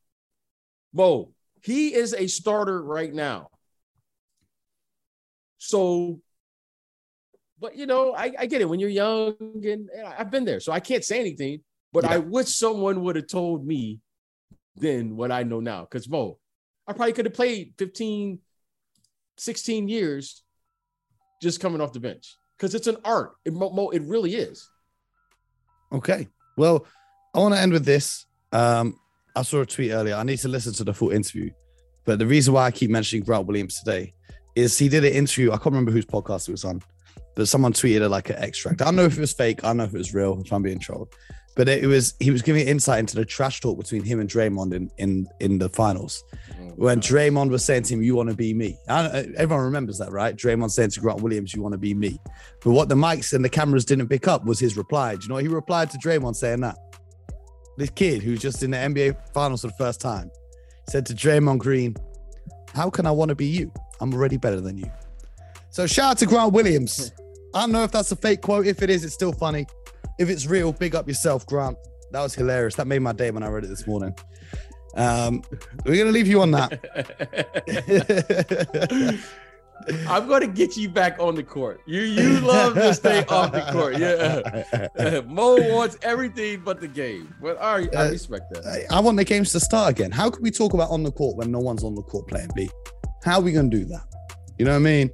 Bo, 0.92 1.32
he 1.62 1.94
is 1.94 2.14
a 2.14 2.26
starter 2.26 2.82
right 2.82 3.12
now. 3.12 3.48
So, 5.58 6.20
but 7.60 7.76
you 7.76 7.86
know, 7.86 8.14
I, 8.14 8.32
I 8.38 8.46
get 8.46 8.60
it 8.60 8.68
when 8.68 8.80
you're 8.80 8.88
young, 8.88 9.34
and, 9.40 9.88
and, 9.88 10.06
I've 10.18 10.30
been 10.30 10.44
there, 10.44 10.60
so 10.60 10.72
I 10.72 10.80
can't 10.80 11.04
say 11.04 11.20
anything. 11.20 11.60
But 11.92 12.04
yeah. 12.04 12.14
I 12.14 12.18
wish 12.18 12.48
someone 12.48 13.02
would 13.02 13.16
have 13.16 13.26
told 13.26 13.66
me 13.66 14.00
then 14.76 15.16
what 15.16 15.32
I 15.32 15.42
know 15.42 15.60
now. 15.60 15.82
Because 15.82 16.08
Mo, 16.08 16.38
I 16.86 16.92
probably 16.92 17.12
could 17.12 17.26
have 17.26 17.34
played 17.34 17.74
15, 17.78 18.38
16 19.38 19.88
years 19.88 20.42
just 21.40 21.60
coming 21.60 21.80
off 21.80 21.92
the 21.92 22.00
bench 22.00 22.36
because 22.56 22.74
it's 22.74 22.86
an 22.86 22.96
art. 23.04 23.32
It, 23.44 23.52
it 23.52 24.02
really 24.02 24.34
is. 24.34 24.68
Okay. 25.92 26.28
Well, 26.56 26.86
I 27.34 27.40
want 27.40 27.54
to 27.54 27.60
end 27.60 27.72
with 27.72 27.84
this. 27.84 28.26
Um, 28.52 28.98
I 29.34 29.42
saw 29.42 29.60
a 29.60 29.66
tweet 29.66 29.92
earlier. 29.92 30.14
I 30.14 30.22
need 30.22 30.38
to 30.38 30.48
listen 30.48 30.72
to 30.74 30.84
the 30.84 30.94
full 30.94 31.10
interview. 31.10 31.50
But 32.04 32.18
the 32.18 32.26
reason 32.26 32.54
why 32.54 32.66
I 32.66 32.70
keep 32.70 32.90
mentioning 32.90 33.24
Grant 33.24 33.46
Williams 33.46 33.78
today 33.78 34.14
is 34.54 34.78
he 34.78 34.88
did 34.88 35.04
an 35.04 35.12
interview. 35.12 35.50
I 35.50 35.56
can't 35.56 35.66
remember 35.66 35.90
whose 35.90 36.06
podcast 36.06 36.48
it 36.48 36.52
was 36.52 36.64
on, 36.64 36.80
but 37.34 37.48
someone 37.48 37.72
tweeted 37.72 38.08
like 38.08 38.30
an 38.30 38.36
extract. 38.36 38.80
I 38.80 38.86
don't 38.86 38.96
know 38.96 39.04
if 39.04 39.18
it 39.18 39.20
was 39.20 39.34
fake. 39.34 39.62
I 39.62 39.68
don't 39.68 39.76
know 39.78 39.84
if 39.84 39.94
it 39.94 39.98
was 39.98 40.14
real, 40.14 40.40
if 40.42 40.52
I'm 40.52 40.62
being 40.62 40.78
trolled. 40.78 41.12
But 41.56 41.68
it 41.68 41.86
was 41.86 42.14
he 42.20 42.30
was 42.30 42.42
giving 42.42 42.66
insight 42.66 43.00
into 43.00 43.16
the 43.16 43.24
trash 43.24 43.60
talk 43.60 43.78
between 43.78 44.04
him 44.04 44.20
and 44.20 44.28
Draymond 44.28 44.74
in 44.74 44.90
in, 44.98 45.26
in 45.40 45.58
the 45.58 45.68
finals. 45.68 46.22
When 46.76 47.00
Draymond 47.00 47.48
was 47.48 47.64
saying 47.64 47.84
to 47.84 47.94
him, 47.94 48.02
"You 48.02 48.14
want 48.14 48.28
to 48.28 48.36
be 48.36 48.52
me," 48.52 48.78
everyone 48.86 49.64
remembers 49.64 49.96
that, 49.98 50.12
right? 50.12 50.36
Draymond 50.36 50.70
saying 50.70 50.90
to 50.90 51.00
Grant 51.00 51.22
Williams, 51.22 51.54
"You 51.54 51.62
want 51.62 51.72
to 51.72 51.78
be 51.78 51.94
me," 51.94 52.20
but 52.62 52.72
what 52.72 52.90
the 52.90 52.94
mics 52.94 53.32
and 53.32 53.42
the 53.42 53.48
cameras 53.48 53.86
didn't 53.86 54.08
pick 54.08 54.28
up 54.28 54.44
was 54.44 54.58
his 54.58 54.76
reply. 54.76 55.16
Do 55.16 55.22
you 55.22 55.28
know 55.30 55.36
he 55.36 55.48
replied 55.48 55.90
to 55.92 55.98
Draymond 55.98 56.36
saying 56.36 56.60
that? 56.60 56.76
This 57.78 57.90
kid 57.90 58.22
who's 58.22 58.40
just 58.40 58.62
in 58.62 58.72
the 58.72 58.76
NBA 58.76 59.16
finals 59.32 59.62
for 59.62 59.68
the 59.68 59.74
first 59.78 60.00
time 60.00 60.30
said 60.88 61.06
to 61.06 61.14
Draymond 61.14 61.58
Green, 61.58 61.96
"How 62.74 62.90
can 62.90 63.06
I 63.06 63.10
want 63.10 63.30
to 63.30 63.34
be 63.34 63.46
you? 63.46 63.72
I'm 64.00 64.12
already 64.12 64.36
better 64.36 64.60
than 64.60 64.76
you." 64.76 64.90
So 65.70 65.86
shout 65.86 66.10
out 66.10 66.18
to 66.18 66.26
Grant 66.26 66.52
Williams. 66.52 67.12
I 67.54 67.60
don't 67.60 67.72
know 67.72 67.84
if 67.84 67.90
that's 67.90 68.12
a 68.12 68.16
fake 68.16 68.42
quote. 68.42 68.66
If 68.66 68.82
it 68.82 68.90
is, 68.90 69.02
it's 69.02 69.14
still 69.14 69.32
funny. 69.32 69.66
If 70.18 70.28
it's 70.28 70.46
real, 70.46 70.72
big 70.72 70.94
up 70.94 71.08
yourself, 71.08 71.46
Grant. 71.46 71.78
That 72.12 72.22
was 72.22 72.34
hilarious. 72.34 72.74
That 72.74 72.86
made 72.86 73.00
my 73.00 73.12
day 73.12 73.30
when 73.30 73.42
I 73.42 73.48
read 73.48 73.64
it 73.64 73.68
this 73.68 73.86
morning. 73.86 74.14
Um, 74.96 75.42
we're 75.84 75.98
gonna 75.98 76.10
leave 76.10 76.26
you 76.26 76.40
on 76.40 76.50
that. 76.52 76.80
I'm 80.08 80.26
gonna 80.26 80.46
get 80.46 80.76
you 80.76 80.88
back 80.88 81.18
on 81.20 81.34
the 81.34 81.42
court. 81.42 81.80
You 81.86 82.00
you 82.00 82.40
love 82.40 82.74
to 82.74 82.94
stay 82.94 83.24
off 83.26 83.52
the 83.52 83.60
court. 83.72 83.98
Yeah. 83.98 85.20
Mo 85.26 85.56
wants 85.74 85.98
everything 86.02 86.62
but 86.64 86.80
the 86.80 86.88
game. 86.88 87.34
But 87.40 87.58
all 87.58 87.78
right, 87.78 87.94
I 87.94 88.06
uh, 88.06 88.10
respect 88.10 88.52
that. 88.54 88.86
I 88.90 89.00
want 89.00 89.18
the 89.18 89.24
games 89.24 89.52
to 89.52 89.60
start 89.60 89.90
again. 89.90 90.10
How 90.10 90.30
can 90.30 90.42
we 90.42 90.50
talk 90.50 90.72
about 90.72 90.90
on 90.90 91.02
the 91.02 91.12
court 91.12 91.36
when 91.36 91.52
no 91.52 91.60
one's 91.60 91.84
on 91.84 91.94
the 91.94 92.02
court 92.02 92.26
playing 92.26 92.50
B? 92.56 92.70
How 93.22 93.36
are 93.36 93.42
we 93.42 93.52
gonna 93.52 93.68
do 93.68 93.84
that? 93.84 94.04
You 94.58 94.64
know 94.64 94.72
what 94.72 94.78
I 94.78 94.80
mean? 94.80 95.10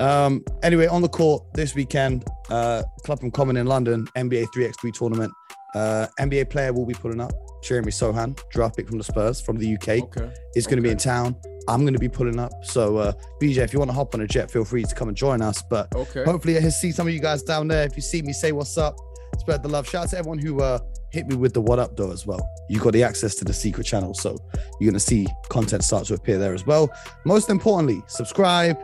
Um, 0.00 0.44
anyway, 0.62 0.86
on 0.86 1.02
the 1.02 1.08
court 1.08 1.44
this 1.54 1.74
weekend, 1.74 2.24
uh, 2.50 2.82
Clapham 3.04 3.30
Common 3.30 3.56
in 3.56 3.66
London, 3.66 4.08
NBA 4.16 4.46
3x3 4.54 4.92
tournament. 4.92 5.32
Uh, 5.74 6.06
NBA 6.18 6.50
player 6.50 6.72
will 6.72 6.86
be 6.86 6.94
pulling 6.94 7.20
up. 7.20 7.32
Jeremy 7.62 7.90
Sochan, 7.90 8.38
draft 8.50 8.76
pick 8.76 8.88
from 8.88 8.98
the 8.98 9.04
Spurs 9.04 9.40
from 9.40 9.56
the 9.56 9.74
UK, 9.74 9.88
okay. 10.04 10.32
is 10.54 10.66
going 10.66 10.80
to 10.82 10.82
okay. 10.82 10.88
be 10.88 10.90
in 10.90 10.98
town. 10.98 11.36
I'm 11.68 11.82
going 11.82 11.92
to 11.92 11.98
be 11.98 12.08
pulling 12.08 12.38
up. 12.38 12.52
So, 12.62 12.96
uh, 12.96 13.12
BJ, 13.42 13.58
if 13.58 13.72
you 13.72 13.78
want 13.78 13.90
to 13.90 13.94
hop 13.94 14.14
on 14.14 14.22
a 14.22 14.26
jet, 14.26 14.50
feel 14.50 14.64
free 14.64 14.84
to 14.84 14.94
come 14.94 15.08
and 15.08 15.16
join 15.16 15.42
us. 15.42 15.62
But 15.62 15.94
okay. 15.94 16.24
hopefully, 16.24 16.56
I 16.56 16.68
see 16.68 16.92
some 16.92 17.06
of 17.06 17.12
you 17.12 17.20
guys 17.20 17.42
down 17.42 17.68
there. 17.68 17.84
If 17.84 17.94
you 17.94 18.02
see 18.02 18.22
me, 18.22 18.32
say 18.32 18.52
what's 18.52 18.78
up. 18.78 18.96
Spread 19.38 19.62
the 19.62 19.68
love. 19.68 19.86
Shout 19.88 20.04
out 20.04 20.10
to 20.10 20.18
everyone 20.18 20.38
who 20.38 20.60
uh, 20.60 20.78
hit 21.10 21.26
me 21.26 21.36
with 21.36 21.54
the 21.54 21.60
what 21.60 21.78
up 21.78 21.96
though 21.96 22.10
as 22.10 22.26
well. 22.26 22.40
You 22.68 22.80
got 22.80 22.92
the 22.92 23.02
access 23.02 23.34
to 23.36 23.44
the 23.44 23.52
secret 23.52 23.84
channel, 23.84 24.14
so 24.14 24.36
you're 24.80 24.90
gonna 24.90 25.00
see 25.00 25.26
content 25.48 25.84
start 25.84 26.06
to 26.06 26.14
appear 26.14 26.38
there 26.38 26.54
as 26.54 26.66
well. 26.66 26.90
Most 27.24 27.50
importantly, 27.50 28.02
subscribe, 28.08 28.78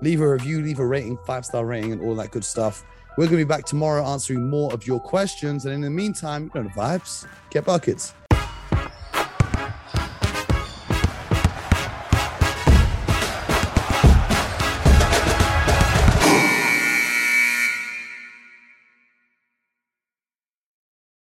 leave 0.00 0.20
a 0.20 0.28
review, 0.28 0.60
leave 0.62 0.78
a 0.78 0.86
rating, 0.86 1.18
five 1.26 1.44
star 1.44 1.64
rating, 1.64 1.92
and 1.92 2.00
all 2.02 2.14
that 2.16 2.30
good 2.30 2.44
stuff. 2.44 2.84
We're 3.16 3.26
going 3.26 3.38
to 3.38 3.44
be 3.44 3.48
back 3.48 3.64
tomorrow 3.64 4.04
answering 4.04 4.50
more 4.50 4.72
of 4.72 4.86
your 4.88 4.98
questions. 4.98 5.66
And 5.66 5.74
in 5.74 5.80
the 5.82 5.90
meantime, 5.90 6.50
you 6.52 6.62
know 6.62 6.68
the 6.68 6.74
vibes. 6.74 7.26
Get 7.50 7.64
buckets. 7.64 8.12